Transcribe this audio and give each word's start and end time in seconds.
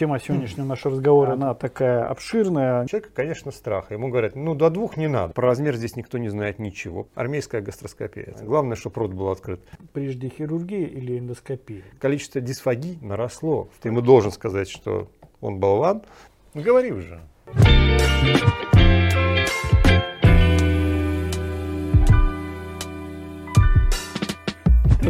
тема 0.00 0.18
сегодняшнего 0.18 0.64
нашего 0.64 0.94
разговора, 0.94 1.34
она 1.34 1.52
такая 1.52 2.06
обширная. 2.06 2.86
Человека, 2.86 3.10
конечно, 3.14 3.50
страх. 3.50 3.90
Ему 3.90 4.08
говорят, 4.08 4.34
ну 4.34 4.54
до 4.54 4.70
двух 4.70 4.96
не 4.96 5.08
надо. 5.08 5.34
Про 5.34 5.48
размер 5.48 5.76
здесь 5.76 5.94
никто 5.94 6.16
не 6.16 6.30
знает 6.30 6.58
ничего. 6.58 7.06
Армейская 7.14 7.60
гастроскопия. 7.60 8.34
Главное, 8.40 8.76
чтобы 8.76 8.98
рот 8.98 9.12
был 9.12 9.28
открыт. 9.28 9.60
Прежде 9.92 10.30
хирургия 10.30 10.86
или 10.86 11.18
эндоскопия? 11.18 11.82
Количество 11.98 12.40
дисфагий 12.40 12.98
наросло. 13.02 13.68
Ты 13.82 13.90
ему 13.90 14.00
должен 14.00 14.32
сказать, 14.32 14.70
что 14.70 15.10
он 15.42 15.58
болван. 15.58 16.00
Ну, 16.54 16.62
говори 16.62 16.92
уже. 16.92 17.20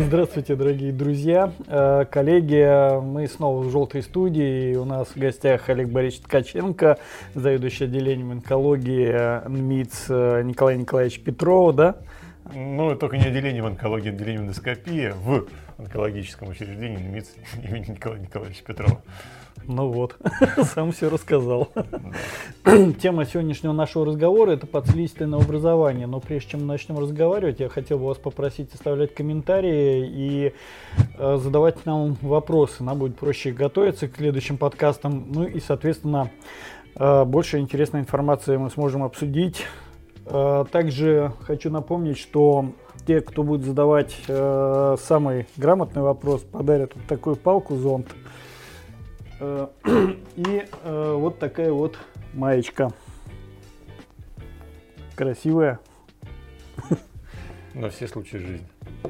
Здравствуйте, 0.07 0.57
дорогие 0.57 0.93
друзья, 0.93 1.53
э, 1.67 2.07
коллеги. 2.11 3.01
Мы 3.03 3.27
снова 3.29 3.63
в 3.63 3.71
желтой 3.71 4.03
студии. 4.03 4.75
У 4.75 4.87
нас 4.87 5.09
в 5.09 5.19
гостях 5.19 5.69
Олег 5.69 5.91
Борисович 5.91 6.23
Ткаченко, 6.23 6.99
заведующий 7.35 7.85
отделением 7.85 8.31
онкологии 8.33 9.47
НМИЦ 9.47 10.07
э, 10.09 10.43
Николай 10.43 10.79
Николаевич 10.79 11.21
Петров, 11.21 11.75
да? 11.75 11.97
Ну, 12.55 12.97
только 12.97 13.19
не 13.19 13.25
отделением 13.25 13.67
онкологии, 13.67 14.09
отделением 14.09 14.45
эндоскопии 14.45 15.13
в 15.23 15.47
онкологическом 15.77 16.49
учреждении 16.49 16.97
НМИЦ 16.97 17.33
имени 17.63 17.91
Николая 17.91 18.21
Николаевича 18.21 18.65
Петрова. 18.65 19.03
Ну 19.73 19.87
вот, 19.87 20.17
сам 20.75 20.91
все 20.91 21.09
рассказал. 21.09 21.69
Тема 23.01 23.25
сегодняшнего 23.25 23.73
нашего 23.73 24.05
разговора– 24.05 24.51
это 24.53 24.67
подследственное 24.67 25.39
образование. 25.39 26.09
Но 26.09 26.19
прежде 26.19 26.51
чем 26.51 26.63
мы 26.63 26.67
начнем 26.67 26.99
разговаривать, 26.99 27.61
я 27.61 27.69
хотел 27.69 27.99
бы 27.99 28.07
вас 28.07 28.19
попросить 28.19 28.75
оставлять 28.75 29.15
комментарии 29.15 30.09
и 30.11 30.55
э, 31.19 31.37
задавать 31.37 31.87
нам 31.87 32.17
вопросы. 32.21 32.83
Нам 32.83 32.99
будет 32.99 33.17
проще 33.17 33.53
готовиться 33.53 34.09
к 34.09 34.17
следующим 34.17 34.57
подкастам. 34.57 35.27
Ну 35.31 35.45
и, 35.45 35.61
соответственно, 35.61 36.33
э, 36.97 37.25
больше 37.25 37.59
интересной 37.59 38.01
информации 38.01 38.57
мы 38.57 38.71
сможем 38.71 39.05
обсудить. 39.05 39.63
Э, 40.27 40.65
также 40.73 41.33
хочу 41.43 41.71
напомнить, 41.71 42.19
что 42.19 42.73
те, 43.07 43.21
кто 43.21 43.45
будет 43.45 43.65
задавать 43.65 44.17
э, 44.27 44.97
самый 45.01 45.47
грамотный 45.57 46.03
вопрос, 46.03 46.41
подарят 46.41 46.97
вот 46.97 47.05
такую 47.07 47.37
палку 47.37 47.77
зонт– 47.77 48.09
и 50.37 50.65
э, 50.85 51.15
вот 51.17 51.39
такая 51.39 51.73
вот 51.73 51.99
маечка. 52.35 52.93
Красивая. 55.17 55.81
На 57.75 57.89
все 57.89 58.09
случаи 58.09 58.37
жизни. 58.39 58.67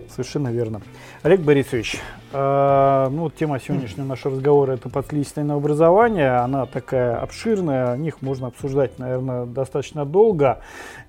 Совершенно 0.08 0.48
верно. 0.48 0.82
Олег 1.22 1.40
Борисович, 1.40 1.98
э, 2.32 3.08
ну, 3.10 3.30
тема 3.30 3.58
сегодняшнего 3.58 4.04
нашего 4.04 4.36
разговора 4.36 4.72
это 4.72 4.88
подследственное 4.88 5.56
образование. 5.56 6.36
Она 6.36 6.66
такая 6.66 7.16
обширная, 7.16 7.92
о 7.92 7.96
них 7.96 8.20
можно 8.22 8.48
обсуждать, 8.48 8.98
наверное, 8.98 9.46
достаточно 9.46 10.04
долго. 10.04 10.60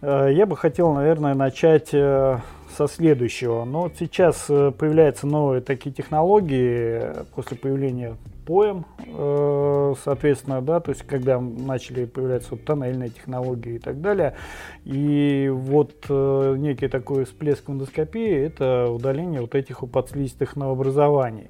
Э, 0.02 0.30
я 0.32 0.46
бы 0.46 0.56
хотел, 0.56 0.94
наверное, 0.94 1.34
начать 1.34 1.90
э, 1.94 2.40
со 2.78 2.88
следующего. 2.88 3.66
Но 3.66 3.84
вот 3.84 3.94
сейчас 4.00 4.46
э, 4.50 4.72
появляются 4.72 5.28
новые 5.28 5.62
такие 5.62 5.94
технологии 5.94 7.02
после 7.36 7.58
появления 7.58 8.16
поем, 8.46 8.86
э, 9.06 9.94
соответственно, 10.04 10.62
да, 10.62 10.80
то 10.80 10.92
есть 10.92 11.04
когда 11.04 11.40
начали 11.40 12.06
появляться 12.06 12.50
вот 12.52 12.66
тоннельные 12.66 13.10
технологии 13.10 13.76
и 13.76 13.80
так 13.80 14.02
далее. 14.02 14.36
И 14.84 15.50
вот 15.54 16.06
э, 16.10 16.56
некий 16.58 16.88
такой 16.88 17.26
всплеск 17.26 17.68
в 17.68 17.72
эндоскопии– 17.72 18.32
это 18.46 18.88
удаление 18.90 19.42
вот 19.42 19.56
этих 19.56 19.80
подслизистых 19.90 20.56
новообразований. 20.56 21.50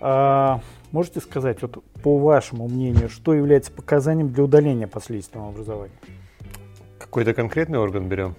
А, 0.00 0.60
можете 0.92 1.20
сказать, 1.20 1.60
вот 1.62 1.82
по 2.02 2.18
вашему 2.18 2.68
мнению, 2.68 3.08
что 3.08 3.34
является 3.34 3.72
показанием 3.72 4.32
для 4.32 4.44
удаления 4.44 4.86
подслизистого 4.86 5.48
образования? 5.48 5.94
Какой-то 6.98 7.34
конкретный 7.34 7.78
орган 7.78 8.08
берем? 8.08 8.34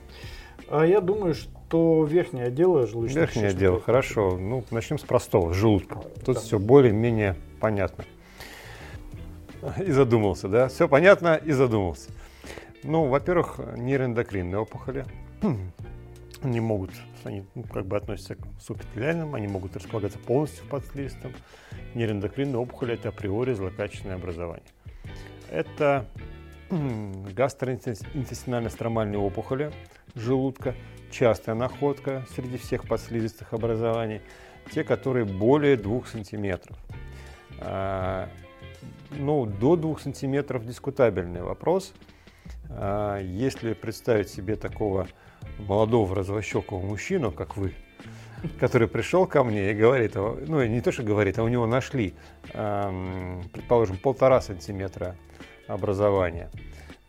А 0.69 0.85
я 0.85 1.01
думаю, 1.01 1.33
что 1.33 1.58
верхнее 1.77 2.45
отдел 2.45 2.85
желудочного 2.87 3.25
Верхнее 3.25 3.49
отдел, 3.49 3.79
хорошо. 3.79 4.37
Ну, 4.37 4.63
начнем 4.71 4.97
с 4.97 5.03
простого, 5.03 5.53
желудка. 5.53 5.99
Тут 6.25 6.35
да. 6.35 6.41
все 6.41 6.59
более-менее 6.59 7.35
понятно. 7.59 8.05
И 9.85 9.91
задумался, 9.91 10.47
да? 10.47 10.69
Все 10.69 10.87
понятно 10.87 11.35
и 11.35 11.51
задумался. 11.51 12.11
Ну, 12.83 13.07
во-первых, 13.07 13.59
нейроэндокринные 13.77 14.59
опухоли. 14.59 15.05
Они 16.41 16.61
могут, 16.61 16.91
они 17.25 17.43
ну, 17.53 17.63
как 17.63 17.85
бы 17.85 17.97
относятся 17.97 18.35
к 18.35 18.39
субэпителиальным, 18.61 19.35
они 19.35 19.47
могут 19.47 19.75
располагаться 19.75 20.17
полностью 20.19 20.65
под 20.67 20.85
слизистым. 20.85 21.33
Нейроэндокринные 21.95 22.57
опухоли– 22.57 22.93
это 22.95 23.09
априори 23.09 23.53
злокачественное 23.53 24.15
образование. 24.15 24.63
Это 25.51 26.05
гастроинтестинально-стромальные 26.69 29.17
опухоли 29.17 29.71
желудка, 30.15 30.75
частая 31.11 31.55
находка 31.55 32.25
среди 32.35 32.57
всех 32.57 32.87
подслизистых 32.87 33.53
образований, 33.53 34.21
те, 34.71 34.83
которые 34.83 35.25
более 35.25 35.77
2 35.77 36.05
сантиметров. 36.05 36.77
А, 37.59 38.29
ну, 39.11 39.45
до 39.45 39.75
2 39.75 39.99
сантиметров 39.99 40.65
дискутабельный 40.65 41.41
вопрос. 41.41 41.93
А, 42.69 43.19
если 43.19 43.73
представить 43.73 44.29
себе 44.29 44.55
такого 44.55 45.07
молодого 45.57 46.15
развощекого 46.15 46.81
мужчину, 46.81 47.31
как 47.31 47.57
вы, 47.57 47.73
который 48.59 48.87
пришел 48.87 49.25
ко 49.25 49.43
мне 49.43 49.71
и 49.71 49.73
говорит, 49.73 50.15
ну 50.15 50.63
не 50.63 50.81
то, 50.81 50.91
что 50.91 51.03
говорит, 51.03 51.39
а 51.39 51.43
у 51.43 51.47
него 51.47 51.65
нашли, 51.65 52.13
предположим, 52.51 53.97
полтора 53.97 54.41
сантиметра 54.41 55.15
образования, 55.67 56.49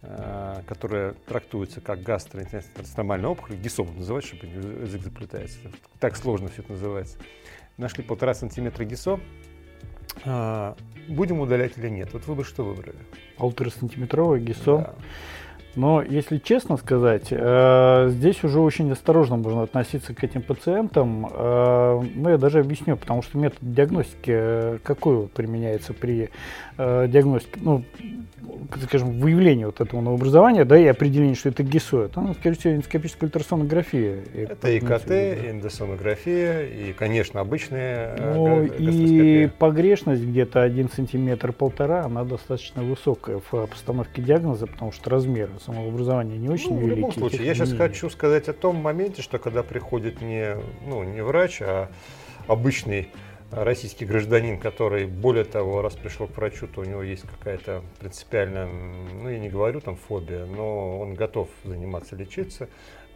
а, 0.03 0.63
которое 0.67 1.13
трактуется 1.27 1.81
как 1.81 2.03
гастроинтестинальная 2.03 3.29
опухоль, 3.29 3.57
гисом 3.57 3.89
называть, 3.97 4.25
чтобы 4.25 4.47
язык 4.47 5.03
заплетается. 5.03 5.59
Так 5.99 6.17
сложно 6.17 6.49
все 6.49 6.63
это 6.63 6.73
называется. 6.73 7.19
Нашли 7.77 8.03
полтора 8.03 8.35
сантиметра 8.35 8.85
гисо, 8.85 9.21
а, 10.25 10.77
будем 11.09 11.41
удалять 11.41 11.79
или 11.79 11.89
нет? 11.89 12.13
Вот 12.13 12.27
вы 12.27 12.35
бы 12.35 12.45
что 12.45 12.65
выбрали? 12.65 12.99
Полуторасантиметровое 13.37 14.41
ГИСО. 14.41 14.79
Да. 14.79 14.95
Но, 15.77 16.03
если 16.03 16.39
честно 16.39 16.77
сказать, 16.77 17.29
э, 17.31 18.09
здесь 18.11 18.43
уже 18.43 18.61
очень 18.61 18.91
осторожно 18.91 19.37
можно 19.37 19.63
относиться 19.63 20.15
к 20.15 20.25
этим 20.25 20.43
пациентам. 20.43 21.27
Э, 21.33 22.01
ну, 22.15 22.29
я 22.29 22.39
даже 22.39 22.61
объясню, 22.61 22.97
потому 22.97 23.23
что 23.23 23.39
метод 23.39 23.59
диагностики 23.61 24.33
э, 24.33 24.79
какой 24.83 25.29
применяется 25.29 25.93
при 25.93 26.31
диагностике, 26.79 27.61
ну, 27.61 27.85
скажем, 28.85 29.21
выявлении 29.21 29.67
вот 29.67 29.83
этого 29.83 30.01
новообразования, 30.01 30.65
да, 30.65 30.79
и 30.79 30.87
определении, 30.87 31.35
что 31.35 31.51
это 31.51 31.63
ГИСО. 31.63 32.05
Это, 32.05 32.23
ну, 32.23 32.33
скорее 32.33 32.57
всего, 32.57 32.75
эндоскопическая 32.75 33.29
ультрасонография. 33.29 34.21
Это 34.35 34.71
и 34.71 34.81
КТ, 34.81 35.11
и 35.11 35.51
эндосонография, 35.51 36.63
и, 36.63 36.95
конечно, 36.95 37.41
обычная 37.41 38.17
Ну, 38.35 38.65
и 38.65 39.47
погрешность 39.59 40.23
где-то 40.23 40.63
1 40.63 40.89
сантиметр 40.89 41.53
полтора, 41.53 42.07
она 42.07 42.25
достаточно 42.25 42.83
высокая 42.83 43.41
в 43.51 43.67
постановке 43.67 44.23
диагноза, 44.23 44.67
потому 44.67 44.93
что 44.93 45.11
размер 45.11 45.51
самообразования 45.61 46.39
не 46.39 46.49
очень 46.49 46.71
ну, 46.71 46.81
великий. 46.81 46.95
В 46.95 46.97
любом 46.97 47.13
случае, 47.13 47.47
я 47.47 47.55
сейчас 47.55 47.73
хочу 47.73 48.11
сказать 48.11 48.49
о 48.49 48.53
том 48.53 48.77
моменте, 48.77 49.23
что 49.23 49.39
когда 49.39 49.63
приходит 49.63 50.21
не, 50.21 50.57
ну, 50.87 51.03
не 51.03 51.23
врач, 51.23 51.61
а 51.63 51.91
обычный 52.47 53.09
российский 53.51 54.05
гражданин, 54.05 54.59
который, 54.59 55.07
более 55.07 55.45
того, 55.45 55.83
раз 55.83 55.97
пришел 55.97 56.27
к 56.29 56.37
врачу, 56.37 56.67
то 56.67 56.81
у 56.81 56.85
него 56.85 57.03
есть 57.03 57.23
какая-то 57.23 57.83
принципиальная, 57.99 58.67
ну, 58.67 59.29
я 59.29 59.39
не 59.39 59.49
говорю 59.49 59.81
там 59.81 59.97
фобия, 59.97 60.47
но 60.47 61.01
он 61.01 61.15
готов 61.15 61.49
заниматься, 61.65 62.17
лечиться, 62.17 62.69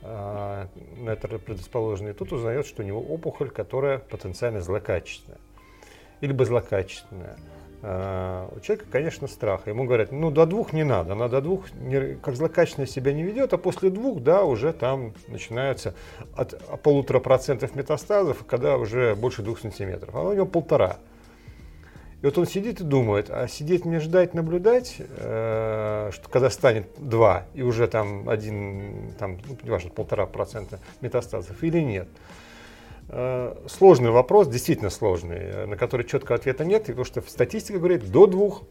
а, 0.03 0.69
на 0.97 1.11
это 1.11 1.29
предрасположенный, 1.29 2.11
и 2.11 2.15
тут 2.15 2.33
узнает, 2.33 2.67
что 2.67 2.83
у 2.83 2.87
него 2.87 3.01
опухоль, 3.01 3.51
которая 3.51 3.99
потенциально 3.99 4.61
злокачественная. 4.61 5.39
Или 6.21 6.33
бы 6.33 6.45
злокачественная. 6.45 7.37
А, 7.87 8.49
у 8.57 8.61
человека, 8.61 8.87
конечно, 8.91 9.29
страх. 9.29 9.67
Ему 9.67 9.85
говорят, 9.85 10.11
ну 10.11 10.31
до 10.31 10.47
двух 10.47 10.73
не 10.73 10.85
надо, 10.85 11.13
она 11.13 11.29
до 11.29 11.43
двух 11.43 11.71
не, 11.75 12.15
как 12.15 12.35
злокачественно 12.35 12.87
себя 12.87 13.13
не 13.13 13.23
ведет, 13.23 13.53
а 13.53 13.59
после 13.59 13.91
двух, 13.91 14.23
да, 14.23 14.43
уже 14.43 14.73
там 14.73 15.13
начинаются 15.29 15.95
от 16.35 16.59
полутора 16.83 17.21
процентов 17.21 17.75
метастазов, 17.75 18.47
когда 18.47 18.79
уже 18.79 19.15
больше 19.15 19.43
двух 19.43 19.59
сантиметров. 19.61 20.15
А 20.15 20.23
у 20.23 20.33
него 20.33 20.47
полтора. 20.47 20.97
И 22.23 22.25
вот 22.25 22.39
он 22.39 22.47
сидит 22.47 22.81
и 22.81 22.85
думает, 22.85 23.29
а 23.29 23.47
сидеть 23.49 23.85
мне 23.85 24.01
ждать, 24.01 24.33
наблюдать, 24.33 24.97
э, 24.99 26.11
что 26.11 26.29
когда 26.31 26.49
станет 26.49 26.89
два 26.97 27.45
и 27.53 27.61
уже 27.61 27.87
там 27.87 28.31
один, 28.31 29.13
там, 29.19 29.37
ну, 29.47 29.59
неважно, 29.63 29.91
полтора 29.91 30.25
процента 30.25 30.81
метастазов 31.03 31.63
или 31.63 31.81
нет. 31.81 32.09
Э, 33.09 33.55
сложный 33.67 34.11
вопрос, 34.11 34.49
действительно 34.49 34.91
сложный, 34.91 35.39
э, 35.39 35.67
на 35.67 35.77
который 35.77 36.07
четкого 36.07 36.37
ответа 36.37 36.65
нет, 36.65 36.87
потому 36.87 37.05
что 37.05 37.21
статистика 37.23 37.79
говорит, 37.79 38.11
до 38.11 38.27
двух 38.27 38.63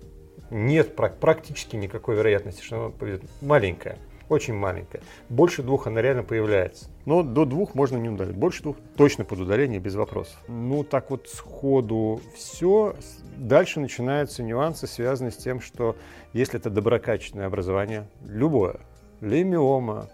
нет 0.50 0.96
практически 0.96 1.76
никакой 1.76 2.16
вероятности, 2.16 2.64
что 2.64 2.76
оно 2.78 2.90
поведет. 2.92 3.24
Маленькая. 3.42 3.98
очень 4.30 4.54
маленькая. 4.54 5.02
Больше 5.30 5.62
двух 5.62 5.86
она 5.86 6.02
реально 6.02 6.24
появляется. 6.24 6.90
Но 7.06 7.22
до 7.22 7.46
двух 7.46 7.76
можно 7.76 7.98
не 7.98 8.10
удалить. 8.10 8.36
Больше 8.36 8.64
двух 8.64 8.78
точно 8.96 9.26
под 9.26 9.40
удаление 9.40 9.80
без 9.80 9.96
вопросов. 9.96 10.38
Ну, 10.48 10.84
так 10.84 11.12
вот 11.12 11.28
сходу 11.30 12.20
все. 12.36 12.96
Дальше 13.38 13.80
начинаются 13.80 14.42
нюансы, 14.42 14.88
связанные 14.88 15.32
с 15.32 15.38
тем, 15.38 15.60
что 15.62 15.96
если 16.32 16.60
это 16.60 16.70
доброкачественное 16.70 17.48
образование, 17.48 18.08
любое, 18.26 18.80
лимиома, 19.22 20.10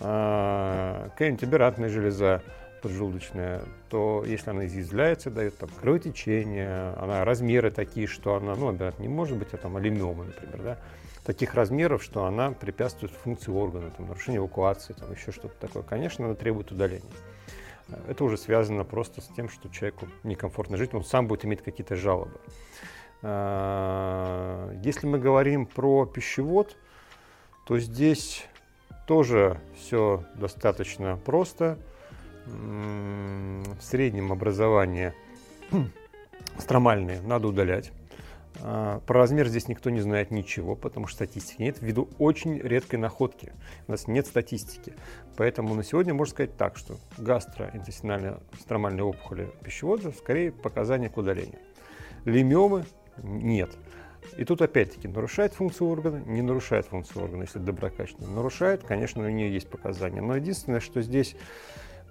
э, 0.00 1.08
какая-нибудь 1.12 1.42
аберрантная 1.42 1.88
железа, 1.88 2.42
поджелудочная, 2.82 3.62
то 3.88 4.24
если 4.26 4.50
она 4.50 4.66
изъязвляется, 4.66 5.30
дает 5.30 5.58
там 5.58 5.68
кровотечение, 5.80 6.94
она 6.98 7.24
размеры 7.24 7.70
такие, 7.70 8.06
что 8.06 8.34
она, 8.34 8.54
ну, 8.54 8.68
обязательно 8.68 9.02
не 9.02 9.08
может 9.08 9.36
быть, 9.36 9.52
а 9.52 9.56
там 9.56 9.76
алимиома, 9.76 10.24
например, 10.24 10.62
да, 10.62 10.78
таких 11.24 11.54
размеров, 11.54 12.02
что 12.02 12.24
она 12.24 12.52
препятствует 12.52 13.12
функции 13.12 13.50
органа, 13.50 13.90
там, 13.90 14.08
нарушение 14.08 14.38
эвакуации, 14.38 14.92
там, 14.92 15.12
еще 15.12 15.32
что-то 15.32 15.54
такое. 15.58 15.82
Конечно, 15.82 16.24
она 16.26 16.34
требует 16.34 16.70
удаления. 16.70 17.10
Это 18.08 18.24
уже 18.24 18.36
связано 18.36 18.84
просто 18.84 19.20
с 19.20 19.28
тем, 19.36 19.48
что 19.48 19.68
человеку 19.68 20.08
некомфортно 20.24 20.76
жить, 20.76 20.94
он 20.94 21.04
сам 21.04 21.26
будет 21.26 21.44
иметь 21.44 21.62
какие-то 21.62 21.96
жалобы. 21.96 22.40
А, 23.22 24.72
если 24.82 25.06
мы 25.06 25.18
говорим 25.18 25.66
про 25.66 26.06
пищевод, 26.06 26.76
то 27.66 27.78
здесь 27.78 28.44
тоже 29.06 29.60
все 29.76 30.24
достаточно 30.34 31.16
просто 31.24 31.78
в 32.46 33.80
среднем 33.80 34.32
образование 34.32 35.14
стромальные 36.58 37.20
надо 37.22 37.48
удалять. 37.48 37.92
А, 38.62 39.00
про 39.00 39.20
размер 39.20 39.48
здесь 39.48 39.68
никто 39.68 39.90
не 39.90 40.00
знает 40.00 40.30
ничего, 40.30 40.74
потому 40.74 41.06
что 41.06 41.16
статистики 41.16 41.62
нет, 41.62 41.78
ввиду 41.80 42.08
очень 42.18 42.58
редкой 42.58 42.98
находки. 42.98 43.52
У 43.86 43.92
нас 43.92 44.06
нет 44.06 44.26
статистики. 44.26 44.94
Поэтому 45.36 45.74
на 45.74 45.84
сегодня 45.84 46.14
можно 46.14 46.32
сказать 46.32 46.56
так, 46.56 46.76
что 46.76 46.96
гастроинтестинальные 47.18 48.38
стромальные 48.60 49.04
опухоли 49.04 49.50
пищевода 49.62 50.12
скорее 50.12 50.52
показания 50.52 51.08
к 51.08 51.16
удалению. 51.16 51.58
Лимиомы 52.24 52.84
нет. 53.22 53.70
И 54.36 54.44
тут 54.44 54.60
опять-таки 54.60 55.06
нарушает 55.06 55.54
функцию 55.54 55.88
органа, 55.88 56.16
не 56.26 56.42
нарушает 56.42 56.86
функцию 56.86 57.24
органа, 57.24 57.42
если 57.42 57.58
доброкачественно. 57.58 58.28
Нарушает, 58.28 58.82
конечно, 58.82 59.24
у 59.24 59.28
нее 59.28 59.52
есть 59.52 59.68
показания. 59.68 60.20
Но 60.20 60.36
единственное, 60.36 60.80
что 60.80 61.00
здесь 61.00 61.36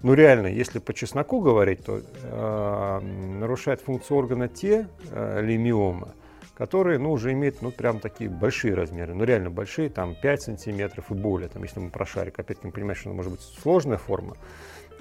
ну 0.01 0.13
реально, 0.13 0.47
если 0.47 0.79
по 0.79 0.93
чесноку 0.93 1.41
говорить, 1.41 1.83
то 1.83 2.01
э, 2.23 2.99
нарушает 3.39 3.81
функцию 3.81 4.17
органа 4.17 4.47
те 4.47 4.87
э, 5.11 5.41
лимиомы, 5.41 6.09
которые 6.55 6.99
ну, 6.99 7.11
уже 7.11 7.31
имеют 7.31 7.61
ну, 7.61 7.71
прям 7.71 7.99
такие 7.99 8.29
большие 8.29 8.75
размеры, 8.75 9.13
ну 9.13 9.23
реально 9.23 9.49
большие, 9.49 9.89
там 9.89 10.15
5 10.15 10.41
сантиметров 10.41 11.11
и 11.11 11.13
более, 11.13 11.49
там, 11.49 11.63
если 11.63 11.79
мы 11.79 11.89
про 11.89 12.05
шарик, 12.05 12.39
опять-таки 12.39 12.67
мы 12.67 12.73
понимаем, 12.73 12.95
что 12.95 13.09
это 13.09 13.15
может 13.15 13.31
быть 13.31 13.41
сложная 13.41 13.97
форма. 13.97 14.35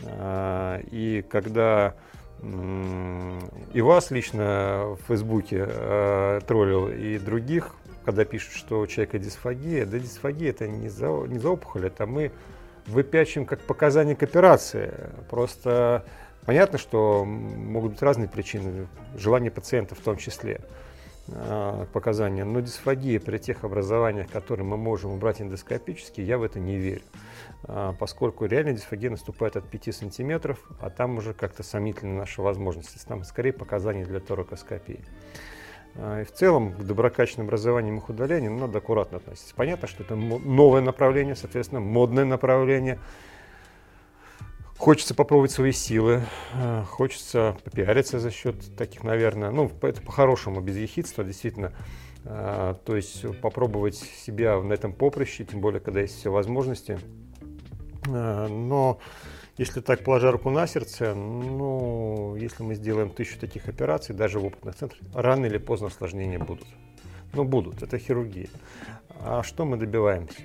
Э, 0.02 0.80
и 0.90 1.24
когда 1.28 1.94
и 3.72 3.80
вас 3.80 4.10
лично 4.10 4.96
в 4.98 5.06
Фейсбуке 5.06 5.66
э, 5.66 6.40
троллил, 6.46 6.88
и 6.88 7.18
других, 7.18 7.74
когда 8.04 8.24
пишут, 8.24 8.52
что 8.52 8.80
у 8.80 8.86
человека 8.86 9.18
дисфагия, 9.18 9.86
да 9.86 9.98
дисфагия 9.98 10.50
это 10.50 10.68
не 10.68 10.88
за, 10.88 11.08
не 11.26 11.38
за 11.38 11.50
опухоль, 11.50 11.86
это 11.86 12.06
мы 12.06 12.32
выпячиваем 12.86 13.46
как 13.46 13.60
показания 13.60 14.16
к 14.16 14.22
операции. 14.22 14.92
Просто 15.30 16.04
понятно, 16.44 16.78
что 16.78 17.24
могут 17.24 17.92
быть 17.92 18.02
разные 18.02 18.28
причины, 18.28 18.86
желание 19.16 19.50
пациента 19.50 19.94
в 19.94 20.00
том 20.00 20.16
числе 20.16 20.60
э, 21.28 21.86
показания. 21.92 22.44
Но 22.44 22.60
дисфагия 22.60 23.20
при 23.20 23.38
тех 23.38 23.64
образованиях, 23.64 24.30
которые 24.30 24.66
мы 24.66 24.76
можем 24.76 25.12
убрать 25.12 25.40
эндоскопически, 25.40 26.20
я 26.20 26.38
в 26.38 26.42
это 26.42 26.60
не 26.60 26.76
верю. 26.76 27.02
Э, 27.64 27.92
поскольку 27.98 28.46
реально 28.46 28.72
дисфагия 28.72 29.10
наступает 29.10 29.56
от 29.56 29.68
5 29.68 29.94
сантиметров, 29.94 30.58
а 30.80 30.90
там 30.90 31.18
уже 31.18 31.32
как-то 31.34 31.62
сомнительны 31.62 32.14
наши 32.14 32.42
возможности. 32.42 32.98
Там 33.06 33.24
скорее 33.24 33.52
показания 33.52 34.04
для 34.04 34.20
торакоскопии. 34.20 35.00
А, 35.96 36.22
и 36.22 36.24
в 36.24 36.32
целом 36.32 36.72
к 36.72 36.82
доброкачественным 36.82 37.48
образованиям 37.48 37.98
их 37.98 38.08
удаления 38.08 38.50
ну, 38.50 38.60
надо 38.60 38.78
аккуратно 38.78 39.18
относиться. 39.18 39.54
Понятно, 39.54 39.88
что 39.88 40.02
это 40.02 40.16
новое 40.16 40.80
направление, 40.80 41.36
соответственно, 41.36 41.80
модное 41.80 42.24
направление. 42.24 42.98
Хочется 44.76 45.14
попробовать 45.14 45.52
свои 45.52 45.72
силы, 45.72 46.22
а, 46.54 46.84
хочется 46.84 47.56
попиариться 47.64 48.18
за 48.18 48.30
счет 48.30 48.76
таких, 48.76 49.04
наверное, 49.04 49.50
ну, 49.50 49.70
это 49.82 50.02
по-хорошему, 50.02 50.60
без 50.60 50.76
ехидства, 50.76 51.22
действительно. 51.22 51.72
А, 52.24 52.74
то 52.74 52.96
есть 52.96 53.40
попробовать 53.40 53.96
себя 53.96 54.60
на 54.60 54.72
этом 54.72 54.92
поприще, 54.92 55.44
тем 55.44 55.60
более, 55.60 55.80
когда 55.80 56.00
есть 56.00 56.18
все 56.18 56.30
возможности. 56.30 56.98
Но 58.06 58.98
если 59.56 59.80
так, 59.80 60.02
положа 60.02 60.32
руку 60.32 60.50
на 60.50 60.66
сердце, 60.66 61.14
ну, 61.14 62.34
если 62.36 62.62
мы 62.62 62.74
сделаем 62.74 63.10
тысячу 63.10 63.38
таких 63.38 63.68
операций, 63.68 64.14
даже 64.14 64.40
в 64.40 64.46
опытных 64.46 64.74
центрах, 64.74 65.00
рано 65.14 65.46
или 65.46 65.58
поздно 65.58 65.86
осложнения 65.88 66.38
будут. 66.38 66.66
Ну, 67.32 67.44
будут, 67.44 67.82
это 67.82 67.98
хирургия. 67.98 68.48
А 69.20 69.42
что 69.42 69.64
мы 69.64 69.76
добиваемся? 69.76 70.42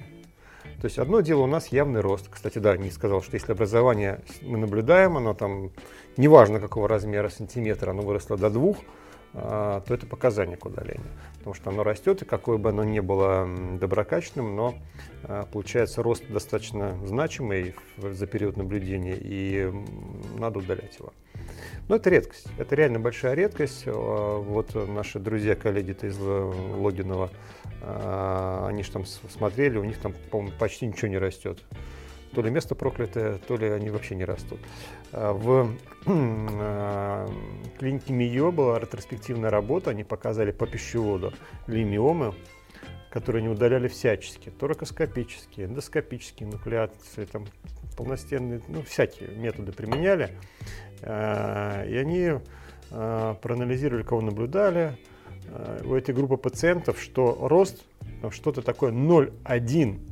То 0.82 0.86
есть 0.86 0.98
одно 0.98 1.22
дело 1.22 1.42
у 1.42 1.48
нас 1.48 1.68
явный 1.68 2.02
рост. 2.02 2.28
Кстати, 2.30 2.60
да, 2.60 2.78
не 2.78 2.92
сказал, 2.92 3.22
что 3.22 3.36
если 3.36 3.52
образование 3.52 4.22
мы 4.42 4.58
наблюдаем, 4.58 5.18
оно 5.18 5.34
там, 5.34 5.72
неважно 6.16 6.60
какого 6.60 6.88
размера, 6.88 7.30
сантиметра, 7.30 7.92
оно 7.92 8.02
выросло 8.02 8.38
до 8.38 8.50
двух, 8.50 8.78
то 9.34 9.84
это 9.88 10.06
показание 10.06 10.58
к 10.58 10.66
удалению. 10.66 11.06
Потому 11.40 11.54
что 11.54 11.70
оно 11.70 11.84
растет, 11.84 12.22
и 12.22 12.26
какое 12.26 12.58
бы 12.58 12.70
оно 12.70 12.84
ни 12.84 13.00
было 13.00 13.48
доброкачественным, 13.80 14.56
но 14.56 14.76
а, 15.24 15.46
получается 15.46 16.04
рост 16.04 16.24
достаточно 16.28 16.98
значимый 17.06 17.76
за 17.98 18.28
период 18.28 18.58
наблюдения, 18.58 19.16
и 19.18 19.72
надо 20.38 20.60
удалять 20.60 20.98
его. 20.98 21.14
Но 21.88 21.96
это 21.96 22.10
редкость, 22.10 22.48
это 22.58 22.76
реально 22.76 23.00
большая 23.00 23.36
редкость. 23.36 23.84
А, 23.86 24.38
вот 24.38 24.76
наши 24.90 25.20
друзья, 25.20 25.56
коллеги 25.56 25.96
из 26.02 26.18
Логинова, 26.20 27.30
они 28.68 28.84
же 28.84 28.92
там 28.92 29.06
смотрели, 29.06 29.78
у 29.78 29.86
них 29.86 29.98
там, 30.00 30.14
по-моему, 30.32 30.54
почти 30.60 30.86
ничего 30.86 31.08
не 31.08 31.18
растет 31.18 31.64
то 32.34 32.42
ли 32.42 32.50
место 32.50 32.76
проклятое, 32.76 33.38
то 33.38 33.58
ли 33.58 33.68
они 33.70 33.90
вообще 33.90 34.16
не 34.16 34.26
растут. 34.26 34.60
А, 35.12 35.34
в 35.34 35.72
а, 36.06 37.28
клинике 37.80 38.14
МИО 38.14 38.52
была 38.52 38.80
ретроспективная 38.80 39.50
работа, 39.50 39.92
они 39.92 40.04
показали 40.04 40.52
по 40.52 40.68
пищеводу 40.68 41.34
лимиомы, 41.68 42.34
которые 43.10 43.42
они 43.42 43.50
удаляли 43.50 43.88
всячески, 43.88 44.50
торакоскопические, 44.50 45.68
эндоскопические 45.68 46.50
нуклеации, 46.50 47.26
там 47.26 47.46
полностенные, 47.98 48.62
ну, 48.68 48.84
всякие 48.84 49.30
методы 49.30 49.72
применяли. 49.72 50.32
А, 51.02 51.84
и 51.86 51.96
они 51.96 52.34
проанализировали, 52.90 54.02
кого 54.02 54.22
наблюдали, 54.22 54.98
у 55.86 55.94
этой 55.94 56.16
группы 56.16 56.38
пациентов, 56.38 57.00
что 57.00 57.38
рост 57.40 57.84
что-то 58.32 58.64
такое 58.64 58.92
0,1 58.92 60.00
Э, 60.00 60.09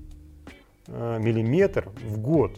миллиметр 0.87 1.89
в 2.03 2.19
год. 2.19 2.53